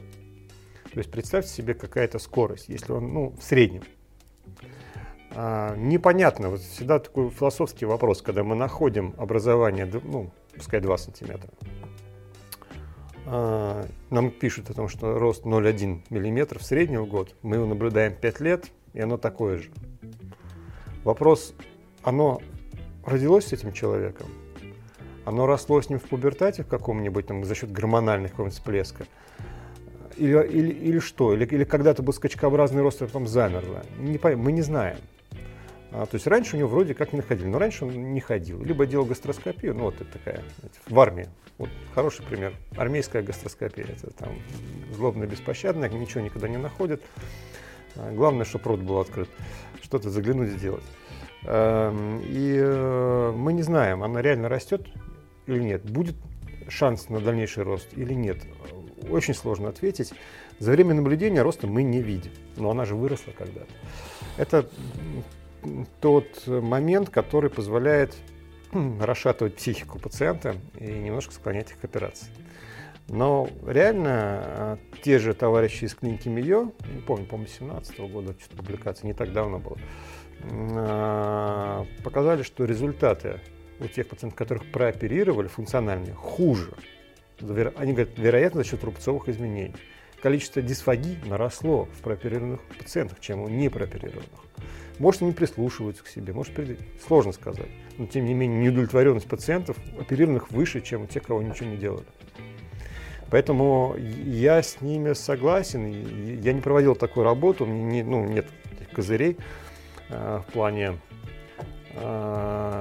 То 0.93 0.99
есть 0.99 1.11
представьте 1.11 1.51
себе 1.51 1.73
какая-то 1.73 2.19
скорость, 2.19 2.69
если 2.69 2.91
он 2.91 3.13
ну, 3.13 3.29
в 3.39 3.43
среднем. 3.43 3.83
А, 5.31 5.75
непонятно, 5.75 6.49
вот 6.49 6.61
всегда 6.61 6.99
такой 6.99 7.29
философский 7.29 7.85
вопрос, 7.85 8.21
когда 8.21 8.43
мы 8.43 8.55
находим 8.55 9.13
образование, 9.17 9.89
ну, 10.03 10.31
пускай 10.55 10.81
2 10.81 10.97
сантиметра. 10.97 11.49
А, 13.25 13.85
нам 14.09 14.31
пишут 14.31 14.71
о 14.71 14.73
том, 14.73 14.89
что 14.89 15.19
рост 15.19 15.45
0,1 15.45 16.01
мм 16.09 16.57
в 16.57 16.63
среднем 16.63 17.03
в 17.03 17.07
год. 17.07 17.35
Мы 17.43 17.57
его 17.57 17.67
наблюдаем 17.67 18.15
5 18.15 18.39
лет, 18.39 18.71
и 18.93 18.99
оно 18.99 19.17
такое 19.17 19.59
же. 19.59 19.69
Вопрос, 21.03 21.53
оно 22.01 22.41
родилось 23.05 23.47
с 23.47 23.53
этим 23.53 23.71
человеком? 23.71 24.27
Оно 25.25 25.45
росло 25.45 25.81
с 25.81 25.89
ним 25.89 25.99
в 25.99 26.03
пубертате 26.03 26.63
в 26.63 26.67
каком-нибудь 26.67 27.27
там 27.27 27.43
за 27.45 27.55
счет 27.55 27.71
гормональных 27.71 28.31
какого-нибудь 28.31 28.57
всплеска. 28.57 29.05
Или, 30.17 30.47
или, 30.47 30.71
или 30.71 30.99
что? 30.99 31.33
Или, 31.33 31.45
или 31.45 31.63
когда-то 31.63 32.03
был 32.03 32.13
скачкообразный 32.13 32.81
рост, 32.81 33.01
а 33.01 33.05
потом 33.05 33.27
замерло. 33.27 33.83
Не, 33.97 34.19
мы 34.35 34.51
не 34.51 34.61
знаем. 34.61 34.97
А, 35.91 36.05
то 36.05 36.15
есть 36.15 36.27
раньше 36.27 36.55
у 36.55 36.59
него 36.59 36.69
вроде 36.69 36.93
как 36.93 37.13
не 37.13 37.17
находили, 37.17 37.47
но 37.47 37.57
раньше 37.57 37.85
он 37.85 38.13
не 38.13 38.19
ходил. 38.19 38.63
Либо 38.63 38.85
делал 38.85 39.05
гастроскопию, 39.05 39.73
ну 39.73 39.85
вот 39.85 39.95
это 39.95 40.11
такая, 40.11 40.43
в 40.87 40.99
армии. 40.99 41.27
Вот 41.57 41.69
хороший 41.95 42.25
пример. 42.25 42.53
Армейская 42.77 43.23
гастроскопия. 43.23 43.85
Это 43.85 44.11
там 44.11 44.29
злобно 44.91 45.25
беспощадно, 45.25 45.85
ничего 45.89 46.21
никогда 46.21 46.47
не 46.47 46.57
находят. 46.57 47.01
А, 47.95 48.11
главное, 48.11 48.45
чтобы 48.45 48.65
рот 48.65 48.79
был 48.81 48.99
открыт. 48.99 49.29
Что-то 49.81 50.09
заглянуть 50.09 50.49
сделать. 50.49 50.83
Эм, 51.43 52.21
и 52.25 52.57
э, 52.61 53.33
мы 53.35 53.53
не 53.53 53.61
знаем, 53.61 54.03
она 54.03 54.21
реально 54.21 54.49
растет 54.49 54.85
или 55.49 55.59
нет, 55.59 55.83
будет 55.83 56.15
шанс 56.67 57.09
на 57.09 57.19
дальнейший 57.19 57.63
рост 57.63 57.89
или 57.95 58.13
нет, 58.13 58.37
очень 59.09 59.33
сложно 59.33 59.69
ответить. 59.69 60.13
За 60.59 60.71
время 60.71 60.93
наблюдения 60.93 61.41
роста 61.41 61.67
мы 61.67 61.83
не 61.83 62.01
видим, 62.01 62.31
но 62.57 62.71
она 62.71 62.85
же 62.85 62.95
выросла 62.95 63.31
когда-то. 63.31 63.71
Это 64.37 64.69
тот 66.01 66.47
момент, 66.47 67.09
который 67.09 67.49
позволяет 67.49 68.15
расшатывать 68.99 69.55
психику 69.55 69.99
пациента 69.99 70.55
и 70.77 70.85
немножко 70.85 71.33
склонять 71.33 71.71
их 71.71 71.79
к 71.79 71.85
операции. 71.85 72.27
Но 73.07 73.49
реально 73.65 74.43
э, 74.45 74.77
те 75.03 75.17
же 75.17 75.33
товарищи 75.33 75.85
из 75.85 75.95
клиники 75.95 76.27
Мио, 76.27 76.71
не 76.93 77.01
помню, 77.01 77.25
по-моему, 77.25 77.51
17 77.51 77.99
года, 78.11 78.35
что-то 78.39 78.57
публикация, 78.57 79.07
не 79.07 79.13
так 79.13 79.33
давно 79.33 79.57
было, 79.57 79.77
э, 80.43 81.85
показали, 82.03 82.43
что 82.43 82.65
результаты 82.65 83.41
у 83.79 83.87
тех 83.87 84.07
пациентов, 84.07 84.37
которых 84.37 84.71
прооперировали, 84.71 85.47
функциональные, 85.47 86.13
хуже. 86.13 86.71
Они 87.77 87.93
говорят, 87.93 88.17
вероятно, 88.17 88.63
за 88.63 88.69
счет 88.69 88.83
рубцовых 88.83 89.29
изменений. 89.29 89.75
Количество 90.21 90.61
дисфагий 90.61 91.17
наросло 91.25 91.85
в 91.85 92.01
прооперированных 92.01 92.61
пациентах, 92.77 93.19
чем 93.21 93.41
у 93.41 93.47
непрооперированных. 93.47 94.27
Может, 94.97 95.21
они 95.21 95.31
прислушиваются 95.31 96.03
к 96.03 96.07
себе, 96.07 96.33
может, 96.33 96.53
сложно 97.05 97.31
сказать. 97.31 97.69
Но, 97.97 98.05
тем 98.05 98.25
не 98.25 98.33
менее, 98.33 98.59
неудовлетворенность 98.63 99.27
пациентов 99.27 99.77
оперированных 99.97 100.51
выше, 100.51 100.81
чем 100.81 101.03
у 101.03 101.07
тех, 101.07 101.23
кого 101.23 101.41
ничего 101.41 101.69
не 101.69 101.77
делали. 101.77 102.05
Поэтому 103.31 103.95
я 103.97 104.61
с 104.61 104.81
ними 104.81 105.13
согласен. 105.13 106.41
Я 106.41 106.51
не 106.51 106.59
проводил 106.59 106.95
такую 106.95 107.23
работу, 107.23 107.65
меня 107.65 107.83
не, 107.83 108.03
ну, 108.03 108.25
нет 108.25 108.47
козырей 108.91 109.37
э, 110.09 110.41
в 110.45 110.51
плане 110.51 110.97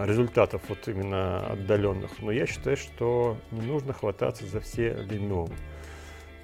результатов 0.07 0.63
вот 0.69 0.87
именно 0.89 1.47
отдаленных. 1.47 2.11
Но 2.21 2.31
я 2.31 2.47
считаю, 2.47 2.77
что 2.77 3.37
не 3.51 3.63
нужно 3.63 3.93
хвататься 3.93 4.47
за 4.47 4.61
все 4.61 4.95
лимиомы. 4.95 5.55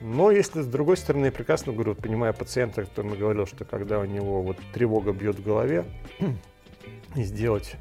Но 0.00 0.30
если 0.30 0.60
с 0.60 0.66
другой 0.66 0.96
стороны, 0.96 1.26
я 1.26 1.32
прекрасно 1.32 1.72
говорю, 1.72 1.94
понимая 1.94 2.32
пациента, 2.32 2.82
который 2.82 3.06
мы 3.06 3.16
говорил, 3.16 3.46
что 3.46 3.64
когда 3.64 4.00
у 4.00 4.04
него 4.04 4.42
вот 4.42 4.58
тревога 4.72 5.12
бьет 5.12 5.38
в 5.38 5.42
голове, 5.42 5.84
сделать 7.14 7.76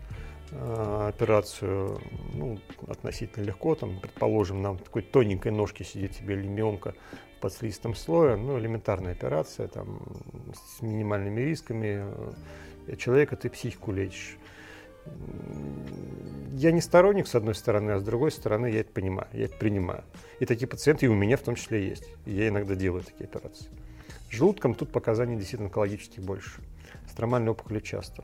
э, 0.52 1.08
операцию 1.10 2.00
ну, 2.34 2.60
относительно 2.88 3.44
легко, 3.44 3.76
там, 3.76 4.00
предположим, 4.00 4.62
на 4.62 4.78
такой 4.78 5.02
тоненькой 5.02 5.52
ножке 5.52 5.84
сидит 5.84 6.12
тебе 6.12 6.36
лимионка 6.36 6.94
в 7.38 7.42
подслизистом 7.42 7.96
слое, 7.96 8.38
ну, 8.38 8.58
элементарная 8.60 9.12
операция, 9.12 9.68
там, 9.68 10.00
с 10.54 10.82
минимальными 10.82 11.42
рисками, 11.42 12.06
э, 12.88 12.96
человека 12.96 13.36
ты 13.36 13.50
психику 13.50 13.92
лечишь 13.92 14.38
я 16.56 16.72
не 16.72 16.82
сторонник, 16.82 17.28
с 17.28 17.36
одной 17.36 17.56
стороны, 17.56 17.92
а 17.92 18.00
с 18.00 18.04
другой 18.04 18.32
стороны, 18.32 18.68
я 18.68 18.82
это 18.82 18.92
понимаю, 18.92 19.28
я 19.34 19.46
это 19.46 19.58
принимаю. 19.58 20.04
И 20.40 20.46
такие 20.46 20.68
пациенты 20.68 21.08
и 21.08 21.10
у 21.10 21.14
меня 21.14 21.38
в 21.38 21.42
том 21.42 21.56
числе 21.56 21.88
есть. 21.88 22.06
Я 22.26 22.48
иногда 22.48 22.76
делаю 22.76 23.04
такие 23.04 23.26
операции. 23.26 23.68
Желудком 24.30 24.74
тут 24.74 24.92
показаний 24.92 25.36
действительно 25.36 25.68
онкологических 25.68 26.24
больше. 26.24 26.62
Стромальные 27.10 27.52
опухоли 27.52 27.80
часто. 27.80 28.24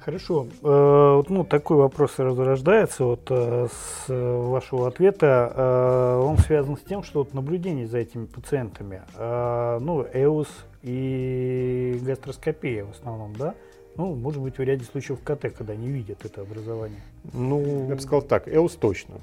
Хорошо. 0.00 0.46
Э, 0.62 1.22
ну, 1.28 1.44
такой 1.44 1.76
вопрос 1.76 2.18
разрождается 2.18 3.04
вот 3.04 3.26
э, 3.30 3.68
с 3.70 4.08
вашего 4.08 4.88
ответа. 4.88 5.52
Э, 5.54 6.20
он 6.24 6.38
связан 6.38 6.76
с 6.76 6.80
тем, 6.80 7.02
что 7.02 7.20
вот 7.20 7.34
наблюдение 7.34 7.86
за 7.86 7.98
этими 7.98 8.24
пациентами, 8.26 9.02
ну, 9.16 10.06
ЭУС 10.12 10.48
и 10.82 11.98
гастроскопия 12.02 12.84
в 12.84 12.90
основном, 12.90 13.34
да, 13.36 13.54
ну, 13.98 14.14
может 14.14 14.40
быть, 14.40 14.56
в 14.56 14.62
ряде 14.62 14.84
случаев 14.84 15.18
КТ, 15.24 15.52
когда 15.54 15.74
не 15.74 15.88
видят 15.88 16.24
это 16.24 16.42
образование. 16.42 17.00
Ну, 17.32 17.88
я 17.88 17.96
бы 17.96 18.00
сказал 18.00 18.22
так, 18.22 18.48
ЭУС 18.48 18.76
точно. 18.76 19.16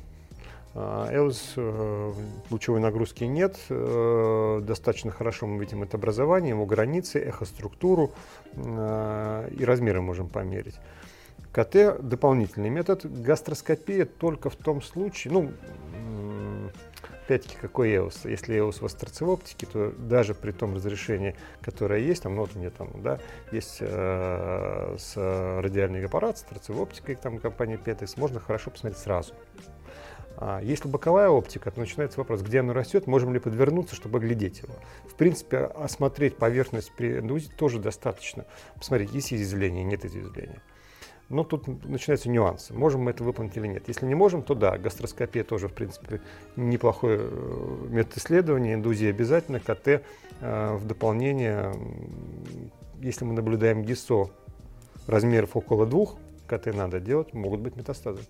А, 0.74 1.08
ЭУС 1.14 1.54
э, 1.56 2.12
лучевой 2.50 2.82
нагрузки 2.82 3.24
нет, 3.24 3.58
э, 3.70 4.62
достаточно 4.62 5.12
хорошо 5.12 5.48
мы 5.48 5.62
видим 5.62 5.82
это 5.82 5.96
образование, 5.96 6.50
его 6.50 6.66
границы, 6.66 7.20
эхоструктуру 7.20 8.12
э, 8.54 9.50
и 9.58 9.64
размеры 9.64 10.02
можем 10.02 10.28
померить. 10.28 10.76
КТ– 11.54 12.02
дополнительный 12.02 12.70
метод. 12.70 13.06
Гастроскопия 13.06 14.04
только 14.04 14.50
в 14.50 14.58
том 14.58 14.82
случае, 14.82 15.32
ну, 15.32 15.52
опять-таки, 17.26 17.58
какой 17.60 17.90
EOS? 17.90 18.30
Если 18.30 18.56
EOS 18.56 18.78
у 18.80 18.84
вас 18.84 18.94
торцевой 18.94 19.34
оптики, 19.34 19.66
то 19.66 19.92
даже 19.92 20.34
при 20.34 20.52
том 20.52 20.76
разрешении, 20.76 21.36
которое 21.62 22.00
есть, 22.00 22.24
там, 22.24 22.36
ну, 22.36 22.42
вот 22.42 22.56
у 22.56 22.60
меня 22.60 22.70
там, 22.70 22.90
да, 23.02 23.20
есть 23.52 23.78
э, 23.80 24.96
с 24.98 25.16
радиальный 25.62 26.06
аппарат, 26.06 26.38
с 26.38 26.44
торцевой 26.44 26.84
оптикой, 26.84 27.16
там, 27.16 27.40
компания 27.40 27.80
Petex, 27.84 28.14
можно 28.18 28.40
хорошо 28.40 28.72
посмотреть 28.72 29.02
сразу. 29.02 29.34
А 30.38 30.60
если 30.62 30.90
боковая 30.90 31.30
оптика, 31.30 31.72
то 31.72 31.80
начинается 31.80 32.20
вопрос, 32.20 32.42
где 32.42 32.60
оно 32.60 32.74
растет, 32.74 33.08
можем 33.08 33.34
ли 33.34 33.40
подвернуться, 33.40 33.96
чтобы 33.96 34.20
глядеть 34.20 34.60
его. 34.60 34.76
В 35.10 35.16
принципе, 35.16 35.60
осмотреть 35.60 36.38
поверхность 36.38 36.92
при 36.96 37.20
эндузе 37.20 37.50
тоже 37.58 37.80
достаточно. 37.80 38.46
Посмотреть, 38.76 39.14
есть 39.14 39.34
изъявление, 39.34 39.84
нет 39.84 40.04
изъявления. 40.04 40.62
Но 41.30 41.44
тут 41.44 41.68
начинаются 41.86 42.30
нюансы. 42.30 42.74
Можем 42.74 43.02
мы 43.02 43.12
это 43.12 43.24
выполнить 43.24 43.58
или 43.58 43.68
нет. 43.68 43.88
Если 43.88 44.06
не 44.06 44.14
можем, 44.14 44.44
то 44.44 44.54
да, 44.54 44.78
гастроскопия 44.78 45.44
тоже, 45.44 45.68
в 45.68 45.74
принципе, 45.74 46.22
неплохой 46.56 47.18
э, 47.20 47.88
метод 47.90 48.18
исследования. 48.18 48.76
Индузия 48.76 49.10
обязательно, 49.10 49.60
КТ 49.60 49.88
э, 49.88 50.76
в 50.76 50.86
дополнение. 50.86 51.74
Если 53.02 53.26
мы 53.26 53.34
наблюдаем 53.34 53.84
ГИСО 53.84 54.30
размеров 55.08 55.56
около 55.58 55.88
двух, 55.88 56.16
КТ 56.48 56.68
надо 56.76 57.00
делать, 57.00 57.34
могут 57.34 57.62
быть 57.62 57.76
метастазы. 57.76 58.22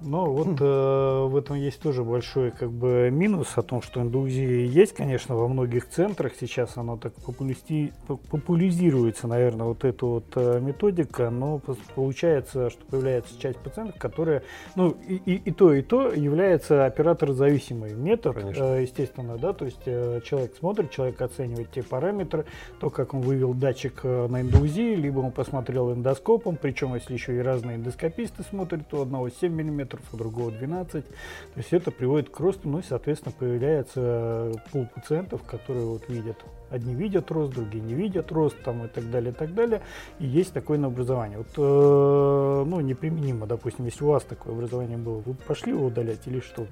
Ну, 0.00 0.26
вот 0.32 0.60
э, 0.60 1.26
в 1.28 1.36
этом 1.36 1.56
есть 1.56 1.80
тоже 1.80 2.04
большой 2.04 2.50
как 2.50 2.70
бы 2.70 3.10
минус 3.10 3.52
о 3.56 3.62
том, 3.62 3.80
что 3.80 4.00
индукция 4.02 4.66
есть, 4.66 4.94
конечно, 4.94 5.34
во 5.36 5.48
многих 5.48 5.88
центрах. 5.88 6.32
Сейчас 6.38 6.76
оно 6.76 6.96
так 6.96 7.14
популяризируется, 7.14 7.94
популяризируется, 8.30 9.26
наверное, 9.26 9.66
вот 9.66 9.84
эта 9.84 10.06
вот 10.06 10.24
э, 10.36 10.60
методика, 10.60 11.30
но 11.30 11.60
получается, 11.94 12.70
что 12.70 12.84
появляется 12.86 13.38
часть 13.38 13.58
пациентов, 13.58 13.98
которые, 13.98 14.42
ну, 14.76 14.96
и, 15.06 15.14
и, 15.14 15.34
и 15.36 15.50
то, 15.50 15.72
и 15.72 15.82
то 15.82 16.12
является 16.12 16.86
оператор-зависимый 16.86 17.94
метод, 17.94 18.36
э, 18.36 18.82
естественно, 18.82 19.36
да, 19.38 19.52
то 19.52 19.64
есть 19.64 19.82
э, 19.86 20.20
человек 20.24 20.54
смотрит, 20.58 20.90
человек 20.90 21.20
оценивает 21.20 21.70
те 21.70 21.82
параметры, 21.82 22.44
то, 22.80 22.90
как 22.90 23.14
он 23.14 23.20
вывел 23.20 23.54
датчик 23.54 24.00
э, 24.02 24.26
на 24.28 24.40
индузии, 24.42 24.94
либо 24.94 25.20
он 25.20 25.32
посмотрел 25.32 25.92
эндоскопом, 25.92 26.56
причем, 26.60 26.94
если 26.94 27.14
еще 27.14 27.36
и 27.36 27.40
разные 27.40 27.76
эндоскописты 27.76 28.42
смотрят, 28.42 28.88
то 28.88 29.02
одного 29.02 29.28
7 29.28 29.52
мм, 29.52 29.83
у 30.12 30.16
другого 30.16 30.50
12. 30.50 31.06
То 31.06 31.12
есть 31.56 31.72
это 31.72 31.90
приводит 31.90 32.30
к 32.30 32.40
росту, 32.40 32.68
ну 32.68 32.78
и, 32.78 32.82
соответственно, 32.82 33.34
появляется 33.38 34.52
пул 34.72 34.86
пациентов, 34.94 35.42
которые 35.42 35.86
вот 35.86 36.08
видят 36.08 36.38
Одни 36.74 36.92
видят 36.92 37.30
рост, 37.30 37.54
другие 37.54 37.84
не 37.84 37.94
видят 37.94 38.32
рост, 38.32 38.56
там 38.64 38.84
и 38.84 38.88
так 38.88 39.08
далее, 39.08 39.30
и 39.30 39.34
так 39.34 39.54
далее. 39.54 39.80
И 40.18 40.26
есть 40.26 40.52
такое 40.52 40.76
на 40.76 40.88
образование. 40.88 41.38
Вот, 41.38 41.46
э, 41.56 42.64
ну, 42.68 42.80
неприменимо, 42.80 43.46
допустим, 43.46 43.84
если 43.84 44.02
у 44.02 44.08
вас 44.08 44.24
такое 44.24 44.54
образование 44.54 44.98
было, 44.98 45.22
вы 45.24 45.34
пошли 45.34 45.70
его 45.70 45.86
удалять 45.86 46.26
или 46.26 46.40
что? 46.40 46.66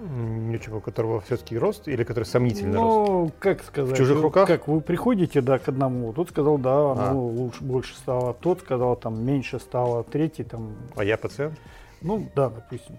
Ничего, 0.00 0.78
у 0.78 0.80
которого 0.80 1.22
все-таки 1.22 1.56
рост 1.56 1.88
или 1.88 2.04
который 2.04 2.24
сомнительный 2.24 2.74
ну, 2.74 3.22
рост? 3.22 3.34
Как 3.38 3.64
сказать? 3.64 3.94
В 3.94 3.96
чужих 3.96 4.20
руках? 4.20 4.46
Как 4.46 4.68
вы 4.68 4.80
приходите, 4.82 5.40
да, 5.40 5.58
к 5.58 5.68
одному, 5.68 6.12
тот 6.12 6.28
сказал, 6.28 6.58
да, 6.58 6.70
а. 6.70 7.10
ну, 7.12 7.28
лучше, 7.28 7.64
больше 7.64 7.96
стало, 7.96 8.34
тот 8.34 8.60
сказал, 8.60 8.94
там, 8.96 9.24
меньше 9.24 9.58
стало, 9.58 10.04
третий, 10.04 10.44
там... 10.44 10.74
А 10.96 11.02
я 11.04 11.16
пациент? 11.16 11.58
Ну, 12.02 12.28
да, 12.34 12.48
допустим. 12.48 12.96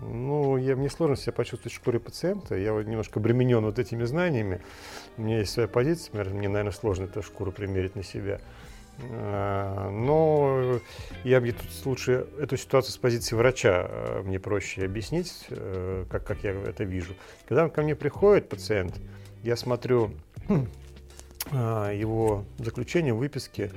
Ну, 0.00 0.56
я, 0.56 0.76
мне 0.76 0.90
сложно 0.90 1.16
себя 1.16 1.32
почувствовать 1.32 1.72
в 1.72 1.76
шкуре 1.76 2.00
пациента. 2.00 2.56
Я 2.56 2.72
вот 2.72 2.86
немножко 2.86 3.20
обременен 3.20 3.64
вот 3.64 3.78
этими 3.78 4.04
знаниями. 4.04 4.60
У 5.16 5.22
меня 5.22 5.38
есть 5.38 5.52
своя 5.52 5.68
позиция, 5.68 6.24
мне, 6.24 6.48
наверное, 6.48 6.72
сложно 6.72 7.04
эту 7.04 7.22
шкуру 7.22 7.52
примерить 7.52 7.94
на 7.94 8.02
себя. 8.02 8.40
А, 9.10 9.90
но 9.90 10.80
я 11.24 11.40
мне 11.40 11.52
тут 11.52 11.68
лучше 11.84 12.26
эту 12.38 12.56
ситуацию 12.56 12.92
с 12.92 12.96
позиции 12.96 13.34
врача 13.34 13.86
а, 13.88 14.22
мне 14.22 14.38
проще 14.38 14.84
объяснить, 14.84 15.46
э, 15.50 16.04
как, 16.08 16.24
как 16.24 16.44
я 16.44 16.52
это 16.52 16.84
вижу. 16.84 17.14
Когда 17.48 17.68
ко 17.68 17.82
мне 17.82 17.96
приходит 17.96 18.48
пациент, 18.48 18.94
я 19.42 19.56
смотрю 19.56 20.12
а, 21.52 21.92
его 21.92 22.44
заключение, 22.58 23.14
выписки, 23.14 23.72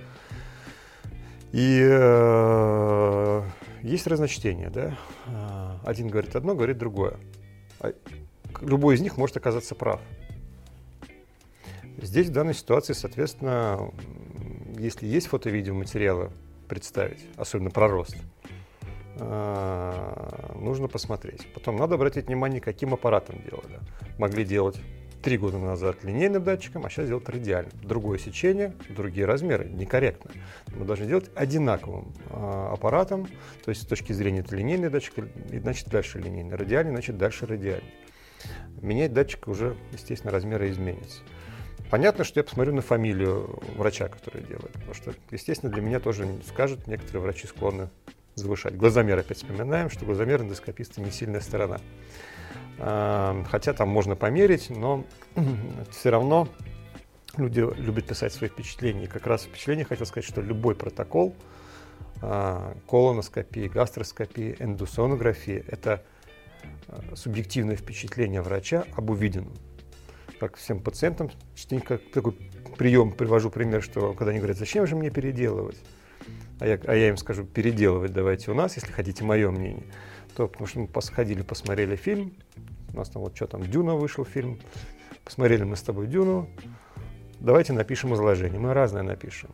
и 1.51 1.81
э, 1.81 3.43
есть 3.87 4.07
разночтение, 4.07 4.69
да? 4.69 4.97
А, 5.27 5.79
один 5.85 6.07
говорит 6.07 6.35
одно, 6.35 6.55
говорит 6.55 6.77
другое. 6.77 7.17
А 7.79 7.93
любой 8.61 8.95
из 8.95 9.01
них 9.01 9.17
может 9.17 9.37
оказаться 9.37 9.75
прав. 9.75 10.01
Здесь 12.01 12.27
в 12.27 12.31
данной 12.31 12.53
ситуации, 12.53 12.93
соответственно, 12.93 13.91
если 14.77 15.07
есть 15.07 15.27
фото-видеоматериалы 15.27 16.31
представить, 16.67 17.25
особенно 17.37 17.71
про 17.71 17.87
рост, 17.87 18.17
а, 19.19 20.53
нужно 20.59 20.87
посмотреть. 20.87 21.51
Потом 21.53 21.77
надо 21.77 21.95
обратить 21.95 22.27
внимание, 22.27 22.61
каким 22.61 22.93
аппаратом 22.93 23.41
делали. 23.43 23.79
Могли 24.17 24.45
делать 24.45 24.79
три 25.21 25.37
года 25.37 25.57
назад 25.57 26.03
линейным 26.03 26.43
датчиком, 26.43 26.85
а 26.85 26.89
сейчас 26.89 27.07
делать 27.07 27.27
радиальным. 27.29 27.71
Другое 27.81 28.17
сечение, 28.17 28.73
другие 28.89 29.25
размеры. 29.25 29.65
Некорректно. 29.65 30.31
Мы 30.75 30.85
должны 30.85 31.05
делать 31.05 31.29
одинаковым 31.35 32.13
э, 32.29 32.69
аппаратом, 32.73 33.27
то 33.63 33.69
есть 33.69 33.83
с 33.83 33.85
точки 33.85 34.13
зрения 34.13 34.39
это 34.39 34.55
линейный 34.55 34.89
датчик, 34.89 35.13
значит 35.51 35.87
дальше 35.89 36.19
линейный, 36.19 36.55
радиальный, 36.55 36.91
значит 36.91 37.17
дальше 37.17 37.45
радиальный. 37.45 37.93
Менять 38.81 39.13
датчик 39.13 39.47
уже, 39.47 39.75
естественно, 39.91 40.31
размеры 40.31 40.69
изменится. 40.69 41.21
Понятно, 41.89 42.23
что 42.23 42.39
я 42.39 42.43
посмотрю 42.43 42.73
на 42.73 42.81
фамилию 42.81 43.59
врача, 43.75 44.09
который 44.09 44.43
делает, 44.43 44.73
потому 44.73 44.93
что, 44.93 45.13
естественно, 45.31 45.71
для 45.71 45.81
меня 45.81 45.99
тоже 45.99 46.27
скажут, 46.47 46.85
некоторые 46.85 47.21
врачи 47.21 47.47
склонны 47.47 47.89
завышать. 48.35 48.75
Глазомер 48.75 49.17
опять 49.17 49.37
вспоминаем, 49.37 49.89
что 49.89 50.05
глазомер 50.05 50.41
эндоскописта 50.41 51.01
не 51.01 51.11
сильная 51.11 51.41
сторона. 51.41 51.79
А, 52.79 53.43
хотя 53.49 53.73
там 53.73 53.89
можно 53.89 54.15
померить, 54.15 54.69
но 54.69 55.03
все 55.91 56.09
равно 56.09 56.47
люди 57.37 57.65
любят 57.77 58.07
писать 58.07 58.33
свои 58.33 58.49
впечатления. 58.49 59.05
И 59.05 59.07
как 59.07 59.25
раз 59.27 59.43
впечатление 59.43 59.85
хотел 59.85 60.05
сказать, 60.05 60.27
что 60.27 60.41
любой 60.41 60.75
протокол 60.75 61.35
а, 62.21 62.75
колоноскопии, 62.87 63.67
гастроскопии, 63.67 64.55
эндосонографии– 64.59 65.63
это 65.67 66.03
а, 66.87 67.15
субъективное 67.15 67.75
впечатление 67.75 68.41
врача 68.41 68.85
об 68.95 69.09
увиденном. 69.09 69.53
Как 70.39 70.57
всем 70.57 70.79
пациентам 70.79 71.31
частенько 71.55 71.97
такой 71.97 72.33
прием 72.77 73.11
привожу 73.11 73.49
пример, 73.49 73.81
что 73.81 74.13
когда 74.13 74.31
они 74.31 74.39
говорят, 74.39 74.57
зачем 74.57 74.85
же 74.85 74.95
мне 74.95 75.09
переделывать? 75.09 75.77
А 76.59 76.67
я, 76.67 76.79
а 76.85 76.95
я 76.95 77.09
им 77.09 77.17
скажу, 77.17 77.43
переделывать 77.43 78.13
давайте 78.13 78.51
у 78.51 78.53
нас, 78.53 78.75
если 78.75 78.91
хотите 78.91 79.23
мое 79.23 79.49
мнение. 79.51 79.85
То, 80.37 80.47
потому 80.47 80.67
что 80.67 80.81
мы 80.81 80.87
посходили, 80.87 81.41
посмотрели 81.41 81.95
фильм, 81.95 82.31
у 82.93 82.97
нас 82.97 83.09
там 83.09 83.23
вот 83.23 83.35
что 83.35 83.47
там, 83.47 83.63
Дюна 83.63 83.95
вышел 83.95 84.23
фильм, 84.23 84.59
посмотрели 85.25 85.63
мы 85.63 85.75
с 85.75 85.81
тобой 85.81 86.05
Дюну, 86.05 86.47
давайте 87.39 87.73
напишем 87.73 88.13
изложение. 88.13 88.59
Мы 88.59 88.71
разное 88.75 89.01
напишем. 89.01 89.49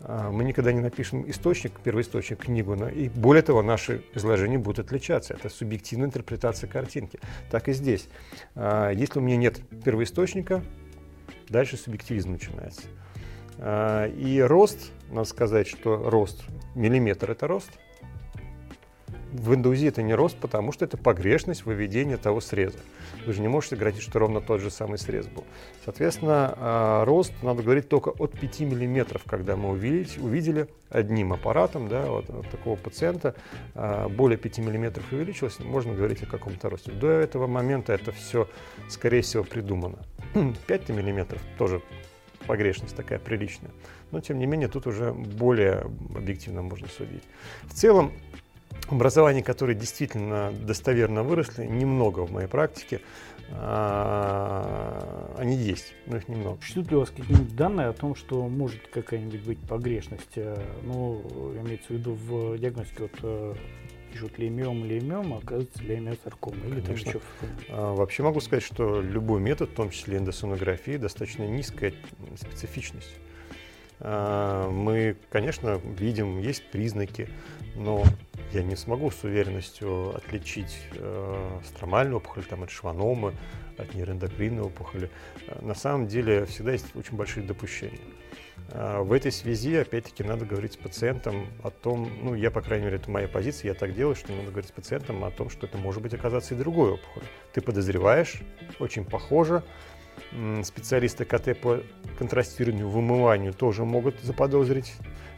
А, 0.00 0.32
мы 0.32 0.42
никогда 0.42 0.72
не 0.72 0.80
напишем 0.80 1.30
источник, 1.30 1.78
первоисточник, 1.78 2.40
книгу, 2.40 2.74
но 2.74 2.88
и 2.88 3.08
более 3.08 3.44
того, 3.44 3.62
наши 3.62 4.02
изложения 4.14 4.58
будут 4.58 4.84
отличаться. 4.84 5.32
Это 5.32 5.48
субъективная 5.48 6.08
интерпретация 6.08 6.68
картинки. 6.68 7.20
Так 7.48 7.68
и 7.68 7.72
здесь. 7.72 8.08
А, 8.56 8.90
если 8.90 9.20
у 9.20 9.22
меня 9.22 9.36
нет 9.36 9.60
первоисточника, 9.84 10.64
дальше 11.48 11.76
субъективизм 11.76 12.32
начинается. 12.32 12.82
А, 13.58 14.08
и 14.08 14.40
рост, 14.40 14.90
надо 15.08 15.28
сказать, 15.28 15.68
что 15.68 16.10
рост, 16.10 16.42
миллиметр– 16.74 17.30
это 17.32 17.46
рост– 17.46 17.70
в 19.40 19.54
индузе 19.54 19.88
это 19.88 20.02
не 20.02 20.14
рост, 20.14 20.36
потому 20.36 20.72
что 20.72 20.84
это 20.84 20.96
погрешность 20.96 21.64
выведения 21.64 22.16
того 22.16 22.40
среза. 22.40 22.78
Вы 23.26 23.32
же 23.32 23.40
не 23.40 23.48
можете 23.48 23.76
говорить, 23.76 24.00
что 24.00 24.18
ровно 24.18 24.40
тот 24.40 24.60
же 24.60 24.70
самый 24.70 24.98
срез 24.98 25.26
был. 25.26 25.44
Соответственно, 25.84 26.54
а, 26.56 27.04
рост 27.04 27.32
надо 27.42 27.62
говорить 27.62 27.88
только 27.88 28.10
от 28.10 28.32
5 28.32 28.60
мм, 28.60 29.20
когда 29.26 29.56
мы 29.56 29.70
увидели, 29.70 30.20
увидели 30.20 30.68
одним 30.90 31.32
аппаратом 31.32 31.88
да, 31.88 32.06
вот, 32.06 32.28
вот 32.28 32.48
такого 32.50 32.76
пациента 32.76 33.34
а, 33.74 34.08
более 34.08 34.38
5 34.38 34.58
мм 34.58 35.02
увеличилось, 35.10 35.58
можно 35.60 35.94
говорить 35.94 36.22
о 36.22 36.26
каком-то 36.26 36.68
росте. 36.70 36.92
До 36.92 37.08
этого 37.08 37.46
момента 37.46 37.92
это 37.92 38.12
все, 38.12 38.48
скорее 38.88 39.22
всего, 39.22 39.44
придумано. 39.44 39.98
5 40.66 40.88
мм 40.90 41.38
тоже 41.58 41.82
погрешность 42.46 42.96
такая 42.96 43.18
приличная. 43.18 43.70
Но, 44.10 44.20
тем 44.20 44.38
не 44.38 44.46
менее, 44.46 44.68
тут 44.68 44.86
уже 44.86 45.12
более 45.12 45.86
объективно 46.14 46.62
можно 46.62 46.86
судить. 46.88 47.24
В 47.64 47.74
целом, 47.74 48.12
образований, 48.88 49.42
которые 49.42 49.76
действительно 49.76 50.52
достоверно 50.52 51.22
выросли, 51.22 51.66
немного 51.66 52.20
в 52.20 52.32
моей 52.32 52.48
практике. 52.48 53.00
А, 53.52 55.34
они 55.38 55.56
есть, 55.56 55.94
но 56.06 56.16
их 56.16 56.28
немного. 56.28 56.58
Существуют 56.60 56.90
ли 56.90 56.96
у 56.96 57.00
вас 57.00 57.10
какие-нибудь 57.10 57.54
данные 57.54 57.88
о 57.88 57.92
том, 57.92 58.16
что 58.16 58.48
может 58.48 58.86
какая-нибудь 58.88 59.42
быть 59.42 59.58
погрешность? 59.60 60.36
Э, 60.36 60.60
ну, 60.82 61.22
имеется 61.64 61.88
в 61.88 61.90
виду 61.90 62.14
в 62.14 62.58
диагностике 62.58 63.02
вот 63.02 63.12
э, 63.22 63.54
пишут 64.12 64.38
леймиом, 64.38 64.84
леймиом, 64.84 65.34
а 65.34 65.38
оказывается 65.38 65.82
леймиосаркома. 65.84 66.56
Или 66.66 66.80
там 66.80 66.94
еще... 66.94 67.20
А, 67.68 67.94
вообще 67.94 68.22
могу 68.22 68.40
сказать, 68.40 68.64
что 68.64 69.00
любой 69.00 69.40
метод, 69.40 69.70
в 69.70 69.74
том 69.74 69.90
числе 69.90 70.18
эндосонографии, 70.18 70.96
достаточно 70.96 71.44
низкая 71.44 71.92
специфичность. 72.36 73.14
А, 74.00 74.70
мы, 74.70 75.16
конечно, 75.30 75.80
видим, 75.98 76.40
есть 76.40 76.64
признаки, 76.70 77.28
но 77.76 78.04
я 78.52 78.62
не 78.62 78.76
смогу 78.76 79.10
с 79.10 79.22
уверенностью 79.24 80.14
отличить 80.16 80.78
э, 80.92 81.60
стромальную 81.64 82.18
опухоль 82.18 82.44
там, 82.44 82.62
от 82.62 82.70
шваномы, 82.70 83.34
от 83.78 83.94
нейроэндокринной 83.94 84.62
опухоли. 84.62 85.10
На 85.60 85.74
самом 85.74 86.06
деле 86.06 86.46
всегда 86.46 86.72
есть 86.72 86.94
очень 86.96 87.16
большие 87.16 87.46
допущения. 87.46 88.00
А, 88.70 89.02
в 89.02 89.12
этой 89.12 89.32
связи, 89.32 89.76
опять-таки, 89.76 90.24
надо 90.24 90.44
говорить 90.44 90.72
с 90.72 90.76
пациентом 90.76 91.46
о 91.62 91.70
том, 91.70 92.10
ну, 92.22 92.34
я, 92.34 92.50
по 92.50 92.62
крайней 92.62 92.86
мере, 92.86 92.96
это 92.96 93.10
моя 93.10 93.28
позиция, 93.28 93.68
я 93.68 93.74
так 93.74 93.94
делаю, 93.94 94.14
что 94.14 94.32
надо 94.32 94.50
говорить 94.50 94.70
с 94.70 94.72
пациентом 94.72 95.24
о 95.24 95.30
том, 95.30 95.50
что 95.50 95.66
это 95.66 95.78
может 95.78 96.02
быть 96.02 96.14
оказаться 96.14 96.54
и 96.54 96.56
другой 96.56 96.92
опухоль. 96.92 97.24
Ты 97.52 97.60
подозреваешь, 97.60 98.40
очень 98.78 99.04
похоже, 99.04 99.62
специалисты 100.64 101.24
КТ 101.24 101.58
по 101.60 101.82
контрастированию, 102.18 102.88
вымыванию 102.88 103.52
тоже 103.52 103.84
могут 103.84 104.18
заподозрить 104.20 104.94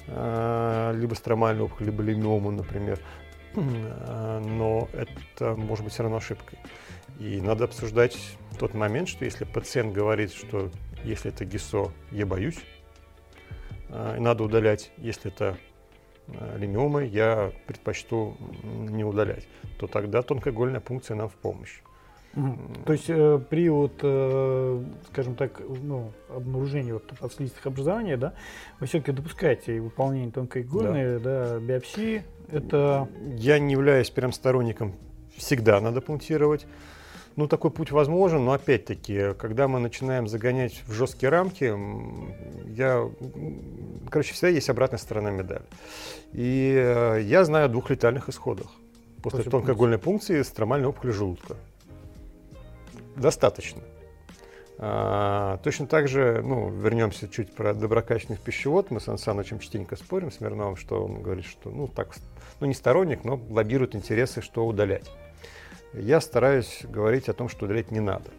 либо 0.09 1.15
стромальную 1.15 1.67
опухоль, 1.67 1.87
либо 1.87 2.03
лимиому, 2.03 2.51
например. 2.51 2.99
А, 3.57 4.41
но 4.41 4.89
это 4.93 5.55
может 5.55 5.85
быть 5.85 5.93
все 5.93 6.03
равно 6.03 6.19
ошибкой. 6.19 6.59
И 7.19 7.41
надо 7.41 7.65
обсуждать 7.65 8.17
тот 8.59 8.75
момент, 8.75 9.09
что 9.09 9.25
если 9.25 9.45
пациент 9.45 9.93
говорит, 9.93 10.33
что 10.33 10.71
если 11.05 11.33
это 11.33 11.45
ГИСО, 11.45 11.93
я 12.11 12.27
боюсь, 12.27 12.59
а, 13.89 14.19
надо 14.19 14.45
удалять, 14.45 14.93
если 14.97 15.33
это 15.33 15.57
лимиомы, 16.57 17.07
я 17.07 17.53
предпочту 17.67 18.37
не 18.63 19.03
удалять, 19.03 19.49
то 19.79 19.87
тогда 19.87 20.21
тонкоигольная 20.21 20.81
пункция 20.81 21.15
нам 21.15 21.31
в 21.31 21.35
помощь. 21.35 21.81
То 22.35 22.93
есть 22.93 23.07
э, 23.09 23.41
при 23.51 23.69
вот, 23.69 23.95
э, 24.03 24.85
скажем 25.11 25.35
так, 25.35 25.61
ну, 25.83 26.13
обнаружении 26.29 26.93
вот 26.93 27.07
подслизистых 27.19 27.67
образований, 27.67 28.17
да, 28.17 28.35
вы 28.81 28.87
все-таки 28.87 29.13
допускаете 29.13 29.81
выполнение 29.81 30.31
тонкоигольной 30.31 31.19
да. 31.19 31.55
Да, 31.55 31.59
биопсии. 31.59 32.23
Это... 32.51 33.09
Я 33.37 33.59
не 33.59 33.73
являюсь 33.73 34.11
прям 34.11 34.33
сторонником, 34.33 34.95
всегда 35.37 35.81
надо 35.81 36.01
пунктировать. 36.01 36.67
Ну, 37.37 37.47
такой 37.47 37.71
путь 37.71 37.93
возможен, 37.93 38.45
но 38.45 38.53
опять-таки, 38.53 39.33
когда 39.39 39.69
мы 39.69 39.79
начинаем 39.79 40.27
загонять 40.27 40.83
в 40.87 40.93
жесткие 40.93 41.31
рамки, 41.31 41.73
я, 42.75 43.09
короче, 44.11 44.35
всегда 44.35 44.49
есть 44.49 44.69
обратная 44.69 44.99
сторона 44.99 45.31
медали. 45.31 45.63
И 46.33 46.75
э, 46.77 47.21
я 47.23 47.45
знаю 47.45 47.67
о 47.67 47.69
двух 47.69 47.91
летальных 47.91 48.29
исходах. 48.29 48.67
После 49.23 49.45
тонкоигольной 49.45 49.99
пункции 49.99 50.43
стромальной 50.43 50.89
опухоли 50.89 51.13
желудка 51.13 51.57
достаточно. 53.19 53.83
А, 54.81 55.59
точно 55.65 55.87
так 55.89 56.07
же, 56.07 56.41
ну, 56.43 56.71
вернемся 56.71 57.29
чуть 57.29 57.53
про 57.53 57.75
доброкачественный 57.75 58.39
пищевод. 58.39 58.91
Мы 58.91 59.01
с 59.01 59.05
Сан 59.05 59.19
Санычем 59.19 59.59
частенько 59.59 59.97
спорим 59.97 60.31
с 60.31 60.41
Мирновым, 60.41 60.77
что 60.77 61.05
он 61.05 61.21
говорит, 61.21 61.45
что, 61.45 61.71
ну, 61.71 61.89
так, 61.89 62.15
ну, 62.61 62.67
не 62.67 62.75
сторонник, 62.75 63.25
но 63.25 63.41
лоббирует 63.51 63.97
интересы, 63.97 64.41
что 64.41 64.67
удалять. 64.67 65.11
Я 65.95 66.21
стараюсь 66.21 66.83
говорить 66.85 67.29
о 67.29 67.33
том, 67.33 67.49
что 67.49 67.65
удалять 67.65 67.91
не 67.91 68.01
надо. 68.01 68.31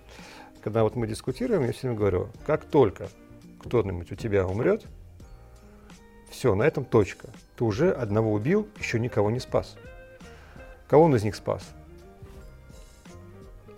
Когда 0.64 0.84
вот 0.84 0.96
мы 0.96 1.08
дискутируем, 1.08 1.66
я 1.66 1.74
всегда 1.74 1.96
говорю, 1.96 2.30
как 2.46 2.64
только 2.64 3.10
кто-нибудь 3.60 4.12
у 4.12 4.16
тебя 4.16 4.48
умрет, 4.48 4.86
все, 6.30 6.56
на 6.56 6.64
этом 6.64 6.86
точка. 6.86 7.28
Ты 7.58 7.66
уже 7.66 7.92
одного 7.92 8.32
убил, 8.32 8.68
еще 8.78 9.00
никого 9.00 9.30
не 9.30 9.40
спас. 9.40 9.76
Кого 10.88 11.04
он 11.04 11.16
из 11.16 11.24
них 11.24 11.36
спас? 11.36 11.64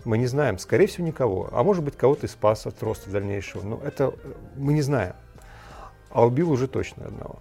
Мы 0.06 0.18
не 0.18 0.28
знаем, 0.28 0.58
скорее 0.58 0.88
всего, 0.88 1.06
никого. 1.06 1.50
А 1.52 1.64
может 1.64 1.84
быть, 1.84 1.96
кого-то 1.96 2.26
и 2.26 2.30
спас 2.30 2.66
от 2.66 2.82
роста 2.84 3.10
дальнейшего. 3.10 3.64
Но 3.64 3.82
это 3.84 4.14
э, 4.24 4.34
мы 4.58 4.74
не 4.74 4.82
знаем. 4.82 5.14
А 6.10 6.26
убил 6.26 6.52
уже 6.52 6.68
точно 6.68 7.06
одного. 7.06 7.40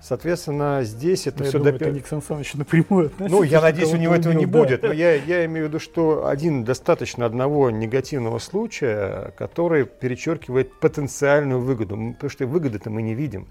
Соответственно, 0.00 0.84
здесь 0.84 1.26
это 1.26 1.42
ну, 1.42 1.48
все... 1.48 1.58
Допи... 1.58 1.76
это 1.76 1.90
Ник 1.90 2.06
напрямую 2.54 3.10
Ну, 3.18 3.42
я 3.42 3.60
надеюсь, 3.60 3.92
у 3.92 3.96
него 3.96 4.14
этого 4.14 4.32
не 4.32 4.46
да. 4.46 4.58
будет. 4.58 4.82
Но 4.82 4.92
я, 4.92 5.14
я 5.14 5.44
имею 5.46 5.66
в 5.66 5.68
виду, 5.68 5.80
что 5.80 6.28
один 6.28 6.64
достаточно 6.64 7.26
одного 7.26 7.70
негативного 7.70 8.38
случая, 8.38 9.32
который 9.36 9.86
перечеркивает 9.86 10.78
потенциальную 10.78 11.60
выгоду. 11.60 11.96
Потому 12.14 12.30
что 12.30 12.46
выгоды-то 12.46 12.90
мы 12.90 13.02
не 13.02 13.14
видим. 13.14 13.48